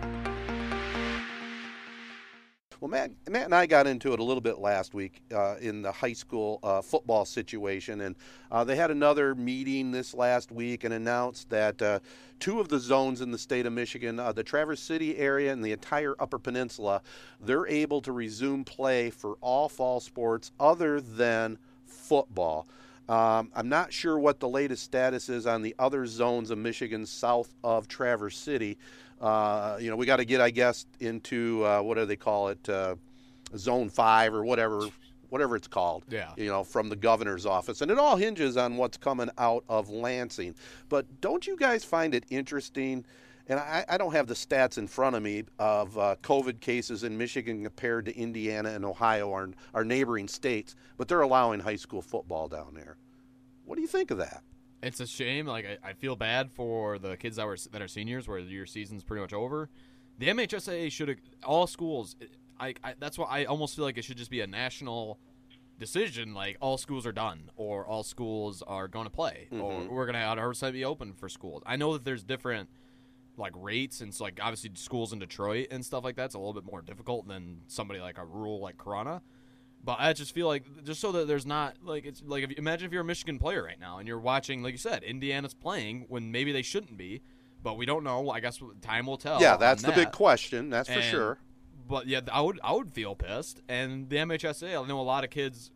[2.81, 5.83] Well, Matt, Matt and I got into it a little bit last week uh, in
[5.83, 8.15] the high school uh, football situation, and
[8.51, 11.99] uh, they had another meeting this last week and announced that uh,
[12.39, 15.63] two of the zones in the state of Michigan, uh, the Traverse City area and
[15.63, 17.03] the entire Upper Peninsula,
[17.39, 22.65] they're able to resume play for all fall sports other than football.
[23.07, 27.05] Um, I'm not sure what the latest status is on the other zones of Michigan
[27.05, 28.79] south of Traverse City.
[29.21, 32.49] Uh, you know, we got to get, I guess, into uh, what do they call
[32.49, 32.95] it, uh,
[33.55, 34.87] Zone Five or whatever,
[35.29, 36.03] whatever it's called.
[36.09, 36.31] Yeah.
[36.35, 39.89] You know, from the governor's office, and it all hinges on what's coming out of
[39.89, 40.55] Lansing.
[40.89, 43.05] But don't you guys find it interesting?
[43.47, 47.03] And I, I don't have the stats in front of me of uh, COVID cases
[47.03, 51.75] in Michigan compared to Indiana and Ohio, our, our neighboring states, but they're allowing high
[51.75, 52.97] school football down there.
[53.65, 54.41] What do you think of that?
[54.83, 55.45] It's a shame.
[55.45, 58.65] Like I, I feel bad for the kids that were that are seniors, where your
[58.65, 59.69] season's pretty much over.
[60.17, 62.15] the MHSAA should all schools.
[62.59, 65.19] I, I that's why I almost feel like it should just be a national
[65.79, 66.33] decision.
[66.33, 69.89] Like all schools are done, or all schools are going to play, or Mhm.
[69.89, 71.63] we're going to 100 percent be open for schools.
[71.65, 72.69] I know that there's different
[73.37, 76.53] like rates, and it's like obviously schools in Detroit and stuff like that's a little
[76.53, 79.21] bit more difficult than somebody like a rural like Corunna.
[79.83, 82.55] But I just feel like just so that there's not like it's like if you,
[82.57, 85.53] imagine if you're a Michigan player right now and you're watching like you said Indiana's
[85.55, 87.21] playing when maybe they shouldn't be,
[87.63, 88.29] but we don't know.
[88.29, 89.41] I guess time will tell.
[89.41, 90.69] yeah, that's the big question.
[90.69, 91.39] That's for sure.
[91.89, 93.61] But yeah, I would I would feel pissed.
[93.67, 95.71] And the MHSA, I know a lot of kids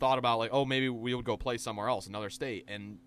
[0.00, 2.98] thought about like, oh, maybe we would go play somewhere else, another state, and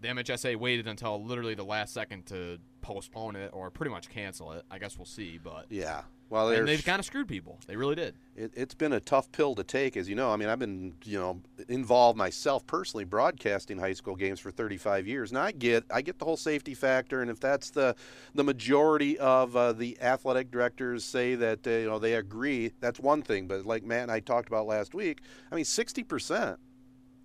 [0.00, 4.50] the MHSA waited until literally the last second to postpone it or pretty much cancel
[4.52, 4.64] it.
[4.70, 6.02] I guess we'll see, but Yeah.
[6.32, 7.60] Well, and they've kind of screwed people.
[7.66, 8.14] They really did.
[8.34, 10.32] it, it's been a tough pill to take, as you know.
[10.32, 15.06] I mean, I've been, you know, involved myself personally broadcasting high school games for 35
[15.06, 17.20] years, and I get, I get the whole safety factor.
[17.20, 17.94] And if that's the,
[18.34, 22.98] the majority of uh, the athletic directors say that, uh, you know, they agree, that's
[22.98, 23.46] one thing.
[23.46, 25.20] But like Matt and I talked about last week,
[25.50, 26.58] I mean, 60 percent,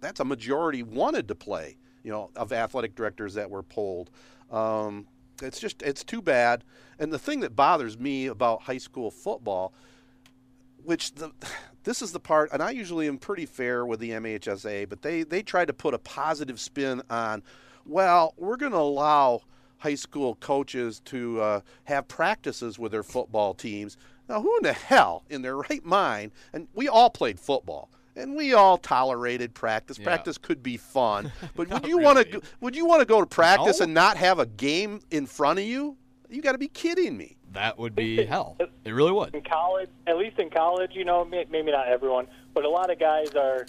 [0.02, 1.78] that's a majority wanted to play.
[2.04, 4.10] You know, of athletic directors that were polled.
[4.52, 5.08] Um,
[5.42, 6.64] it's just, it's too bad.
[7.00, 9.74] And the thing that bothers me about high school football
[10.88, 11.32] which the
[11.84, 15.24] this is the part and I usually am pretty fair with the MHSA, but they
[15.24, 17.44] they try to put a positive spin on
[17.86, 19.42] well, we're going to allow
[19.78, 23.96] high school coaches to uh, have practices with their football teams.
[24.28, 28.36] Now, who in the hell in their right mind and we all played football and
[28.36, 29.98] we all tolerated practice.
[29.98, 30.06] Yeah.
[30.06, 33.20] Practice could be fun, but would Not you want to would you want to go
[33.22, 33.86] to practice No.
[33.86, 35.96] and not have a game in front of you?
[36.30, 37.38] You got to be kidding me.
[37.54, 38.58] That would be hell.
[38.60, 39.34] It really would.
[39.34, 43.00] in college, at least in college, you know, maybe not everyone, but a lot of
[43.00, 43.66] guys are,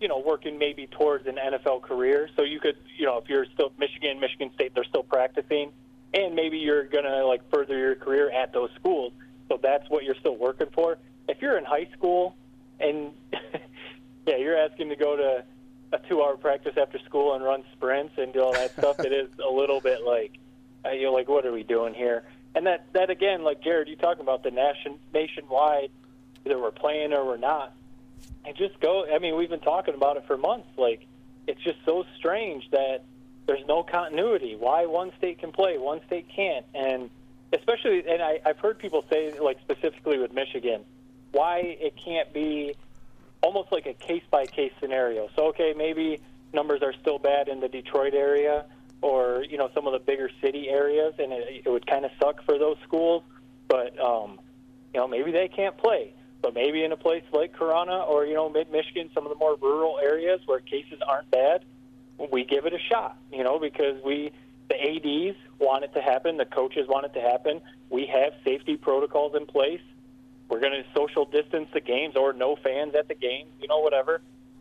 [0.00, 2.30] you know, working maybe towards an NFL career.
[2.36, 5.72] So you could, you know, if you're still Michigan, Michigan State, they're still practicing,
[6.14, 9.12] and maybe you're gonna like further your career at those schools.
[9.48, 10.98] So that's what you're still working for.
[11.28, 12.36] If you're in high school,
[12.80, 13.12] and
[14.26, 15.44] yeah, you're asking to go to
[15.92, 19.30] a two-hour practice after school and run sprints and do all that stuff, it is
[19.44, 20.38] a little bit like
[20.84, 22.24] uh, you're like, what are we doing here?
[22.54, 25.90] And that that again, like Jared, you talking about the nation nationwide,
[26.44, 27.74] either we're playing or we're not.
[28.44, 29.06] And just go.
[29.12, 30.68] I mean, we've been talking about it for months.
[30.76, 31.06] Like,
[31.46, 33.04] it's just so strange that
[33.46, 34.56] there's no continuity.
[34.56, 37.10] Why one state can play, one state can't, and
[37.52, 40.84] especially, and I, I've heard people say, like specifically with Michigan,
[41.32, 42.74] why it can't be
[43.42, 45.28] almost like a case by case scenario.
[45.36, 46.20] So okay, maybe
[46.52, 48.64] numbers are still bad in the Detroit area
[49.00, 52.10] or you know some of the bigger city areas, and it, it would kind of
[52.20, 53.22] suck for those schools.
[53.68, 54.40] But um,
[54.94, 56.14] you know maybe they can't play.
[56.40, 59.38] But maybe in a place like Corunna or you know mid Michigan, some of the
[59.38, 61.64] more rural areas where cases aren't bad,
[62.32, 63.16] we give it a shot.
[63.32, 64.32] You know because we
[64.68, 67.60] the ads want it to happen, the coaches want it to happen.
[67.90, 69.80] We have safety protocols in place
[70.48, 73.78] we're going to social distance the games or no fans at the games, you know,
[73.78, 74.20] whatever.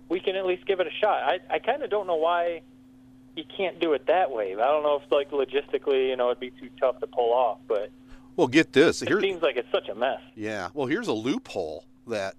[0.10, 1.24] We can at least give it a shot.
[1.24, 2.62] I, I kind of don't know why
[3.36, 4.54] you can't do it that way.
[4.54, 7.60] I don't know if, like, logistically, you know, it'd be too tough to pull off,
[7.68, 7.92] but
[8.36, 9.02] Well, get this.
[9.02, 10.22] it Here's, seems like it's such a mess.
[10.36, 10.70] Yeah.
[10.74, 12.36] Well, here's a loophole that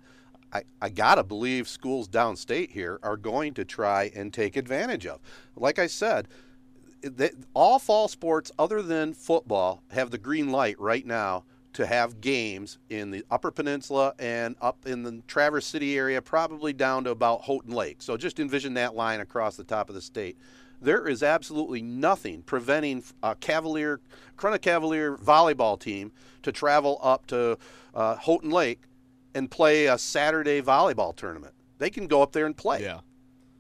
[0.53, 5.07] I, I got to believe schools downstate here are going to try and take advantage
[5.07, 5.21] of.
[5.57, 6.27] Like I said,
[7.03, 11.45] they, all fall sports other than football have the green light right now
[11.79, 16.73] to have games in the Upper Peninsula and up in the Traverse City area, probably
[16.73, 18.03] down to about Houghton Lake.
[18.03, 20.37] So just envision that line across the top of the state.
[20.83, 24.01] There is absolutely nothing preventing a Cavalier,
[24.37, 26.11] Corunna Cavalier volleyball team
[26.43, 27.57] to travel up to
[27.95, 28.81] uh, Houghton Lake
[29.37, 31.55] and play a Saturday volleyball tournament.
[31.79, 33.01] They can go up there and play, Yeah.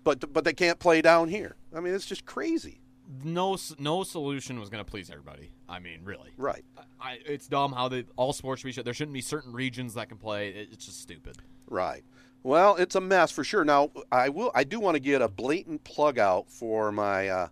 [0.02, 1.54] but but they can't play down here.
[1.72, 2.80] I mean, it's just crazy.
[3.24, 5.50] No, no solution was going to please everybody.
[5.68, 6.30] I mean, really.
[6.36, 6.64] Right.
[7.00, 8.82] I, it's dumb how they all sports should be.
[8.82, 10.50] There shouldn't be certain regions that can play.
[10.50, 11.38] It, it's just stupid.
[11.68, 12.04] Right.
[12.42, 13.64] Well, it's a mess for sure.
[13.64, 14.50] Now, I will.
[14.54, 17.48] I do want to get a blatant plug out for my uh,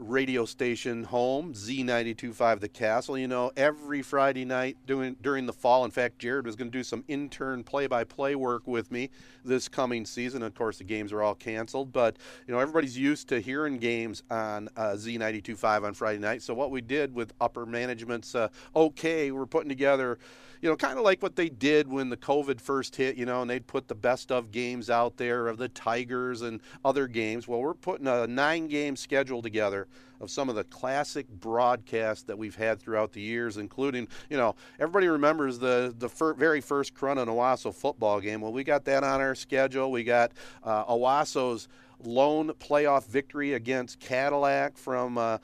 [0.00, 3.18] radio station home, Z92.5 The Castle.
[3.18, 5.84] You know, every Friday night doing during the fall.
[5.84, 9.10] In fact, Jared was going to do some intern play-by-play work with me
[9.44, 10.42] this coming season.
[10.42, 14.22] Of course, the games are all canceled, but you know everybody's used to hearing games
[14.30, 16.42] on uh, Z92.5 on Friday night.
[16.42, 20.18] So what we did with upper management's uh, okay, we're putting together
[20.60, 23.42] you know, kind of like what they did when the COVID first hit, you know,
[23.42, 27.48] and they'd put the best of games out there of the Tigers and other games.
[27.48, 29.88] Well, we're putting a nine game schedule together
[30.20, 34.54] of some of the classic broadcasts that we've had throughout the years, including, you know,
[34.78, 38.42] everybody remembers the, the fir- very first Corunna Owosso football game.
[38.42, 39.90] Well, we got that on our schedule.
[39.90, 40.32] We got
[40.62, 41.68] uh, Owosso's
[42.02, 45.16] lone playoff victory against Cadillac from.
[45.16, 45.38] Uh,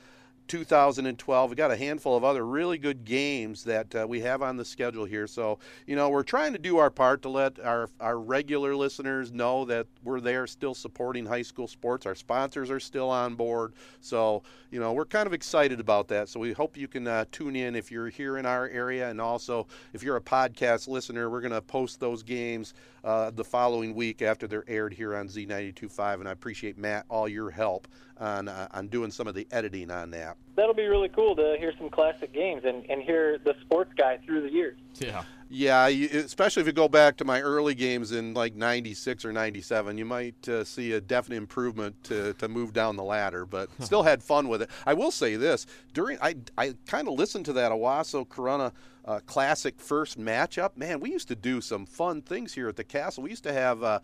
[0.47, 1.49] 2012.
[1.49, 4.65] We got a handful of other really good games that uh, we have on the
[4.65, 5.27] schedule here.
[5.27, 9.31] So, you know, we're trying to do our part to let our, our regular listeners
[9.31, 12.05] know that we're there still supporting high school sports.
[12.05, 13.73] Our sponsors are still on board.
[14.01, 16.29] So, you know, we're kind of excited about that.
[16.29, 19.09] So we hope you can uh, tune in if you're here in our area.
[19.09, 22.73] And also, if you're a podcast listener, we're going to post those games
[23.03, 26.15] uh, the following week after they're aired here on Z92.5.
[26.15, 27.87] And I appreciate, Matt, all your help
[28.19, 30.37] on, uh, on doing some of the editing on that.
[30.55, 34.17] That'll be really cool to hear some classic games and, and hear the sports guy
[34.25, 34.77] through the years.
[34.95, 35.23] Yeah.
[35.49, 39.31] Yeah, you, especially if you go back to my early games in like 96 or
[39.31, 43.69] 97, you might uh, see a definite improvement to, to move down the ladder, but
[43.81, 44.69] still had fun with it.
[44.85, 48.73] I will say this, during I, I kind of listened to that Owosso Corunna
[49.05, 50.75] uh, classic first matchup.
[50.75, 53.23] Man, we used to do some fun things here at the castle.
[53.23, 53.99] We used to have uh,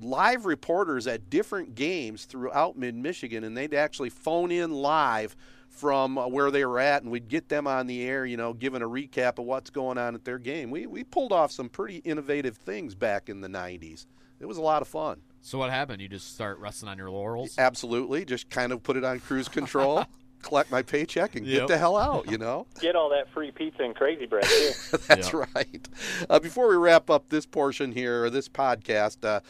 [0.00, 5.36] live reporters at different games throughout mid Michigan, and they'd actually phone in live
[5.78, 8.52] from uh, where they were at, and we'd get them on the air, you know,
[8.52, 10.70] giving a recap of what's going on at their game.
[10.70, 14.06] We we pulled off some pretty innovative things back in the '90s.
[14.40, 15.20] It was a lot of fun.
[15.40, 16.02] So what happened?
[16.02, 17.54] You just start resting on your laurels?
[17.58, 20.04] Absolutely, just kind of put it on cruise control.
[20.42, 21.60] collect my paycheck and Yep.
[21.62, 22.64] get the hell out, you know?
[22.80, 24.70] Get all that free pizza and crazy bread too.
[25.08, 25.46] That's Yeah.
[25.56, 25.88] right.
[26.30, 29.40] Uh, before we wrap up this portion here, or this podcast, uh,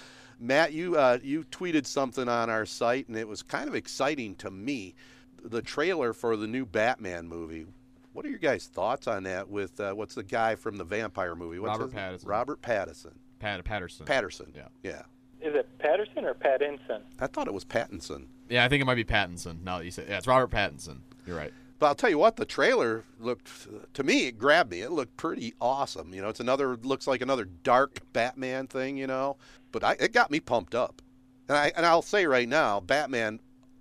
[0.40, 4.34] Matt, you uh, you tweeted something on our site, and it was kind of exciting
[4.36, 4.94] to me.
[5.42, 7.66] The trailer for the new Batman movie.
[8.12, 9.48] What are your guys' thoughts on that?
[9.48, 11.58] With uh, what's the guy from the vampire movie?
[11.58, 12.28] What's Robert his- Pattinson.
[12.28, 13.12] Robert Pattinson.
[13.38, 14.06] Pat Patterson.
[14.06, 14.52] Patterson.
[14.56, 14.68] Yeah.
[14.82, 15.02] Yeah.
[15.40, 17.02] Is it Patterson or Pattinson?
[17.20, 18.26] I thought it was Pattinson.
[18.48, 19.62] Yeah, I think it might be Pattinson.
[19.62, 20.98] Now that you say, yeah, it's Robert Pattinson.
[21.26, 21.52] You're right.
[21.78, 24.80] But I'll tell you what, the trailer looked to me it grabbed me.
[24.80, 26.12] It looked pretty awesome.
[26.12, 28.96] You know, it's another looks like another dark Batman thing.
[28.96, 29.36] You know,
[29.70, 31.00] but I, it got me pumped up.
[31.48, 33.38] And I and I'll say right now, Batman,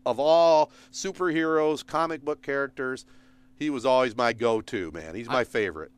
[0.08, 3.06] of all superheroes, comic book characters,
[3.56, 5.16] he was always my go-to man.
[5.16, 5.92] He's my favorite.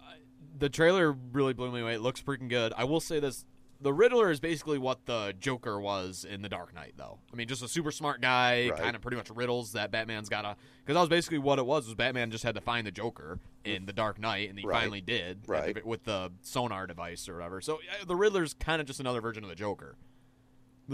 [0.57, 1.93] The trailer really blew me away.
[1.95, 2.74] It looks freaking good.
[2.76, 3.45] I will say this:
[3.80, 7.20] the Riddler is basically what the Joker was in The Dark Knight, though.
[7.32, 8.78] I mean, just a super smart guy, Right.
[8.82, 10.57] kind of pretty much riddles that Batman's got to.
[10.84, 11.86] Because that was basically what it was.
[11.86, 14.82] Was Batman just had to find the Joker in The Dark Knight, and he Right.
[14.82, 15.76] finally did, Right.
[15.76, 17.62] with- with the sonar device or whatever.
[17.62, 19.95] So the Riddler's kind of just another version of the Joker,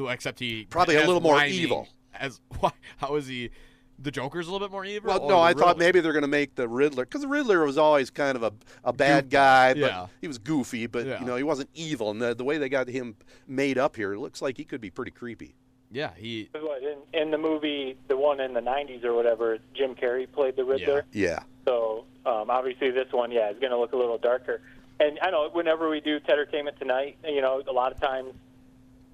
[0.09, 1.87] except he Probably a little more rhyming- evil.
[2.19, 2.71] As why?
[2.97, 3.49] How is he?
[3.97, 5.07] The Joker's a little bit more evil.
[5.07, 7.63] Well, no, the I thought maybe they're going to make the Riddler because the Riddler
[7.63, 8.51] was always kind of a,
[8.83, 10.07] a bad guy, but Yeah.
[10.19, 11.19] he was goofy, but Yeah.
[11.21, 12.11] you know he wasn't evil.
[12.11, 13.15] And the, the way they got him
[13.47, 15.55] made up here, it looks like he could be pretty creepy.
[15.91, 16.49] Yeah, he.
[16.51, 20.57] What, in, in the movie, the one in the '90s or whatever, Jim Carrey played
[20.57, 21.05] the Riddler.
[21.13, 21.43] Yeah.
[21.65, 24.61] So um, obviously this one, yeah, is going to look a little darker.
[24.99, 28.33] And I know whenever we do Entertainment Tonight, you know, a lot of times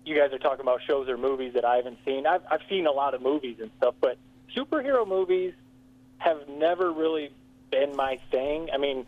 [0.05, 2.25] you guys are talking about shows or movies that I haven't seen.
[2.25, 4.17] I've, I've seen a lot of movies and stuff, but
[4.55, 5.53] superhero movies
[6.17, 7.31] have never really
[7.71, 8.69] been my thing.
[8.73, 9.05] I mean,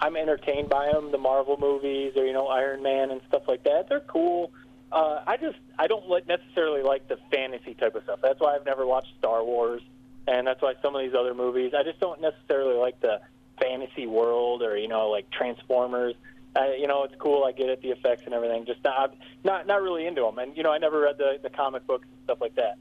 [0.00, 3.64] I'm entertained by them, the Marvel movies or you know Iron Man and stuff like
[3.64, 3.88] that.
[3.88, 4.52] They're cool.
[4.92, 8.20] Uh, I just I don't necessarily like the fantasy type of stuff.
[8.22, 9.82] That's why I've never watched Star Wars,
[10.26, 13.20] and that's why some of these other movies I just don't necessarily like the
[13.60, 16.14] fantasy world or you know like Transformers.
[16.56, 17.44] Uh, you know, it's cool.
[17.44, 18.64] I get it, the effects and everything.
[18.64, 20.38] Just not not not really into them.
[20.38, 22.78] And you know, I never read the the comic books and stuff like that.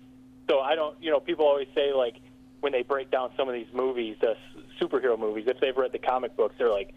[0.50, 0.96] So I don't.
[1.02, 2.16] You know, people always say like
[2.62, 4.38] when they break down some of these movies, the
[4.80, 6.94] superhero movies, if they've read the comic books, they're like,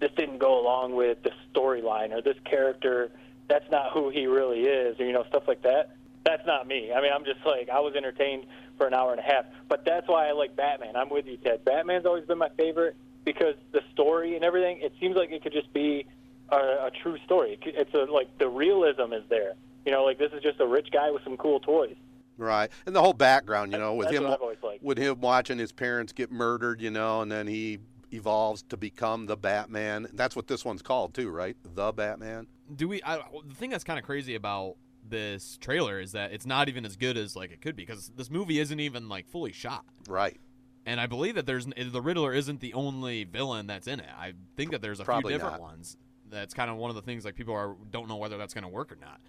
[0.00, 3.10] this didn't go along with the storyline or this character.
[3.48, 5.96] That's not who he really is, or you know, stuff like that.
[6.24, 6.92] That's not me.
[6.92, 8.46] I mean, I'm just like I was entertained
[8.78, 9.44] for an hour and a half.
[9.68, 10.96] But that's why I like Batman.
[10.96, 11.64] I'm with you, Ted.
[11.64, 14.78] Batman's always been my favorite because the story and everything.
[14.80, 16.06] It seems like it could just be
[16.50, 17.58] a, a true story.
[17.62, 19.54] It's a, like the realism is there.
[19.86, 21.96] You know, like this is just a rich guy with some cool toys.
[22.38, 24.82] Right, and the whole background, you know, with him, what I've always liked.
[24.82, 27.78] with him watching his parents get murdered, you know, and then he
[28.10, 30.08] evolves to become the Batman.
[30.14, 31.56] That's what this one's called too, right?
[31.74, 32.46] The Batman.
[32.74, 33.18] do we I,
[33.48, 34.76] the thing that's kind of crazy about
[35.08, 38.10] this trailer is that it's not even as good as like it could be because
[38.16, 40.38] this movie isn't even like fully shot Right.
[40.86, 44.32] and i believe that there's the riddler isn't the only villain that's in it i
[44.56, 45.60] think that there's a Probably few different not.
[45.60, 45.96] ones
[46.32, 48.62] that's kind of one of the things like people are don't know whether that's going
[48.64, 49.20] to work or not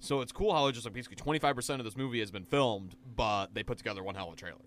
[0.00, 2.96] so it's cool how it's just like basically 25% of this movie has been filmed
[3.14, 4.58] but they put together one hell of a trailer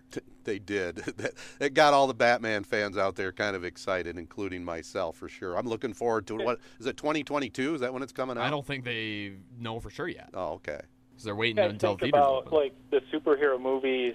[0.46, 0.98] They did.
[1.18, 5.28] That- it got all the Batman fans out there kind of excited, including myself for
[5.28, 5.58] sure.
[5.58, 6.46] I'm looking forward to it.
[6.46, 6.98] What is it?
[6.98, 7.76] 2022?
[7.76, 8.44] Is that when it's coming out?
[8.44, 10.80] i don't think they know for sure yet Oh, okay.
[11.12, 12.54] because they're waiting Yeah, until think theaters about open.
[12.60, 14.14] like the superhero movies,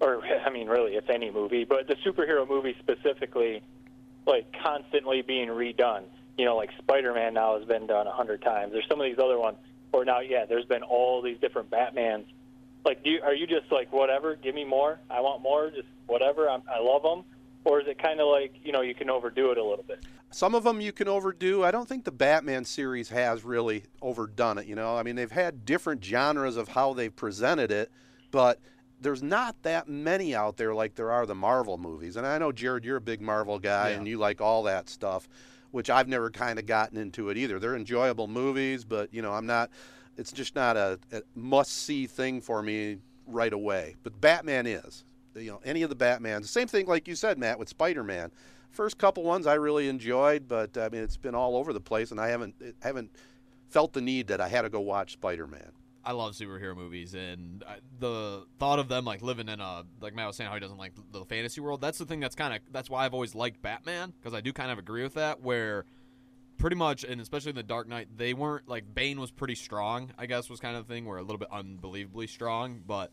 [0.00, 3.62] or I mean, really, it's any movie, but the superhero movie specifically,
[4.26, 6.04] like constantly being redone.
[6.38, 8.72] You know, like Spider-Man now has been done a hundred times.
[8.72, 9.58] There's some of these other ones,
[9.92, 12.24] or now, yeah, there's been all these different Batmans.
[12.84, 14.36] Like, do you, are you just like whatever?
[14.36, 14.98] Give me more.
[15.10, 15.70] I want more.
[15.70, 16.48] Just whatever.
[16.48, 17.24] I'm, I love them.
[17.64, 20.02] or is it kind of like you know you can overdo it a little bit?
[20.32, 21.64] Some of them you can overdo.
[21.64, 24.66] I don't think the Batman series has really overdone it.
[24.66, 27.90] You know, I mean, they've had different genres of how they've presented it,
[28.30, 28.60] but
[29.00, 32.16] there's not that many out there like there are the Marvel movies.
[32.16, 33.96] And I know Jared, you're a big Marvel guy, Yeah.
[33.96, 35.28] and you like all that stuff,
[35.70, 37.58] which I've never kind of gotten into it either.
[37.58, 39.70] They're enjoyable movies, but you know, I'm not.
[40.16, 43.96] It's just not a, a must-see thing for me right away.
[44.02, 45.04] But Batman is.
[45.34, 46.48] You know, any of the Batmans.
[46.48, 48.32] Same thing, like you said, Matt, with Spider-Man.
[48.70, 52.10] First couple ones I really enjoyed, but I mean, it's been all over the place,
[52.10, 53.10] and I haven't haven't
[53.68, 55.72] felt the need that I had to go watch Spider-Man.
[56.04, 60.14] I love superhero movies, and I, the thought of them like living in a like
[60.14, 61.80] Matt was saying how he doesn't like the fantasy world.
[61.80, 64.52] That's the thing that's kind of that's why I've always liked Batman because I do
[64.52, 65.40] kind of agree with that.
[65.40, 65.84] Where
[66.56, 70.12] pretty much, and especially in the Dark Knight, they weren't like Bane was pretty strong.
[70.16, 73.12] I guess was kind of the thing where a little bit unbelievably strong, but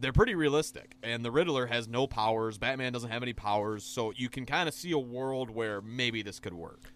[0.00, 0.96] they're pretty realistic.
[1.02, 2.58] And the Riddler has no powers.
[2.58, 6.22] Batman doesn't have any powers, so you can kind of see a world where maybe
[6.22, 6.93] this could work.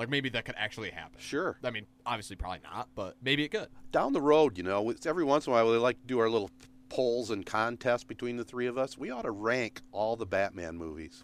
[0.00, 1.18] Like maybe that could actually happen.
[1.18, 1.58] Sure.
[1.62, 3.68] I mean, obviously, probably not, but maybe it could.
[3.92, 6.18] Down the road, you know, it's every once in a while we like to do
[6.20, 6.50] our little
[6.88, 8.96] polls and contests between the three of us.
[8.96, 11.22] We ought to rank all the Batman movies.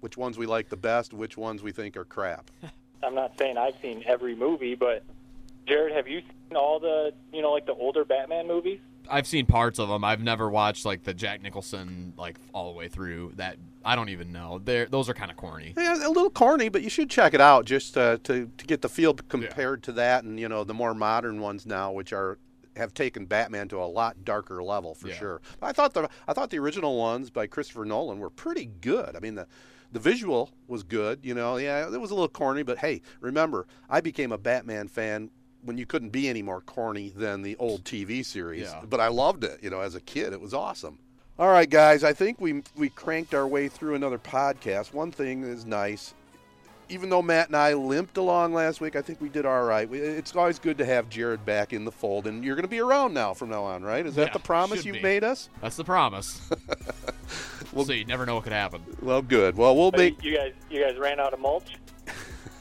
[0.00, 2.50] Which ones we like the best, which ones we think are crap.
[3.02, 5.04] I'm not saying I've seen every movie, but
[5.66, 8.80] Jared, have you seen all the you know like the older Batman movies?
[9.10, 10.04] I've seen parts of them.
[10.04, 13.32] I've never watched like the Jack Nicholson like all the way through.
[13.36, 14.60] That I don't even know.
[14.64, 15.74] They're those are kind of corny.
[15.76, 18.82] Yeah, a little corny, but you should check it out just uh, to to get
[18.82, 22.38] the feel compared to that, and you know the more modern ones now, which are
[22.76, 25.14] have taken Batman to a lot darker level for Yeah.
[25.14, 25.40] sure.
[25.62, 29.16] I thought the I thought the original ones by Christopher Nolan were pretty good.
[29.16, 29.46] I mean the
[29.92, 31.56] the visual was good, you know.
[31.56, 35.30] Yeah, it was a little corny, but hey, remember, I became a Batman fan
[35.66, 38.62] when you couldn't be any more corny than the old TV series.
[38.62, 38.82] Yeah.
[38.88, 40.32] But I loved it, you know, as a kid.
[40.32, 40.98] It was awesome.
[41.38, 44.94] All right, guys, I think we we cranked our way through another podcast.
[44.94, 46.14] One thing is nice.
[46.88, 49.88] Even though Matt and I limped along last week, I think we did all right.
[49.90, 52.68] We- It's always good to have Jared back in the fold, and you're going to
[52.68, 54.06] be around now from now on, right?
[54.06, 55.02] Is that Yeah, the promise you've be.
[55.02, 55.48] made us?
[55.60, 56.40] That's the promise.
[57.72, 58.04] we'll see.
[58.04, 58.82] Never know what could happen.
[59.02, 59.56] Well, good.
[59.56, 61.74] Well, we'll But make you guys, you guys ran out of mulch.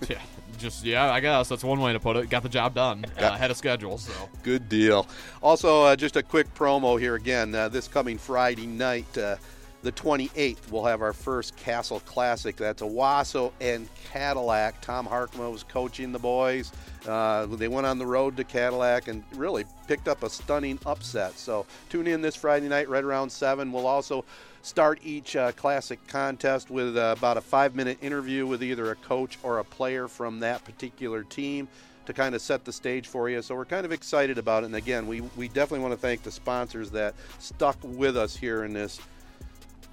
[0.10, 0.18] yeah,
[0.58, 1.12] just yeah.
[1.12, 2.30] I guess that's one way to put it.
[2.30, 3.98] Got the job done uh, ahead of schedule.
[3.98, 5.08] So Good deal.
[5.42, 7.54] Also, uh, just a quick promo here again.
[7.54, 9.38] Uh, this coming Friday night, uh,
[9.84, 12.56] the 28th, we'll have our first Castle Classic.
[12.56, 14.82] That's Owosso and Cadillac.
[14.82, 16.72] Tom Harkema was coaching the boys.
[17.08, 21.38] Uh, they went on the road to Cadillac and really picked up a stunning upset.
[21.38, 23.72] So tune in this Friday night, right around 7.
[23.72, 24.26] We'll also
[24.66, 28.96] start each uh, classic contest with uh, about a five minute interview with either a
[28.96, 31.68] coach or a player from that particular team
[32.08, 33.44] to kind of set the stage for you.
[33.44, 34.68] So we're kind of excited about it.
[34.68, 38.64] And again, we, we definitely want to thank the sponsors that stuck with us here
[38.64, 39.00] in this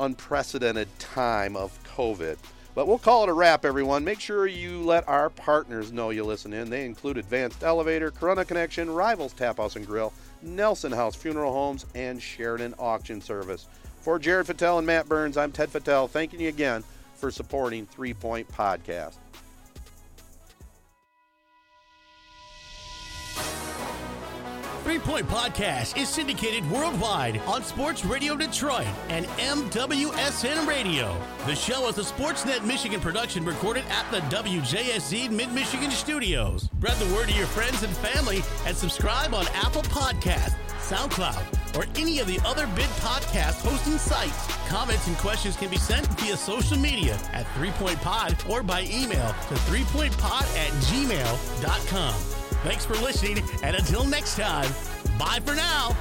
[0.00, 2.38] unprecedented time of COVID.
[2.74, 4.02] But we'll call it a wrap, everyone.
[4.02, 6.70] Make sure you let our partners know you listen in.
[6.70, 11.84] They include Advanced Elevator, Corunna Connection, Rivals Tap House and Grill, Nelson House Funeral Homes,
[11.94, 13.66] and Sheridan Auction Service.
[14.02, 16.82] For Jared Fattel and Matt Burns, I'm Ted Fattel, thanking you again
[17.14, 19.14] for supporting Three Point Podcast.
[24.82, 31.16] Three Point Podcast is syndicated worldwide on Sports Radio Detroit and MWSN Radio.
[31.46, 36.64] The show is a Sportsnet Michigan production recorded at the WJSZ Mid Michigan studios.
[36.76, 40.56] Spread the word to your friends and family and subscribe on Apple Podcasts,
[40.92, 44.46] SoundCloud, or any of the other big podcast hosting sites.
[44.68, 48.82] Comments and questions can be sent via social media at Three Point Pod or by
[48.82, 52.14] email to threepointpod at gmail.com.
[52.62, 54.70] Thanks for listening, and until next time,
[55.18, 55.96] bye for now.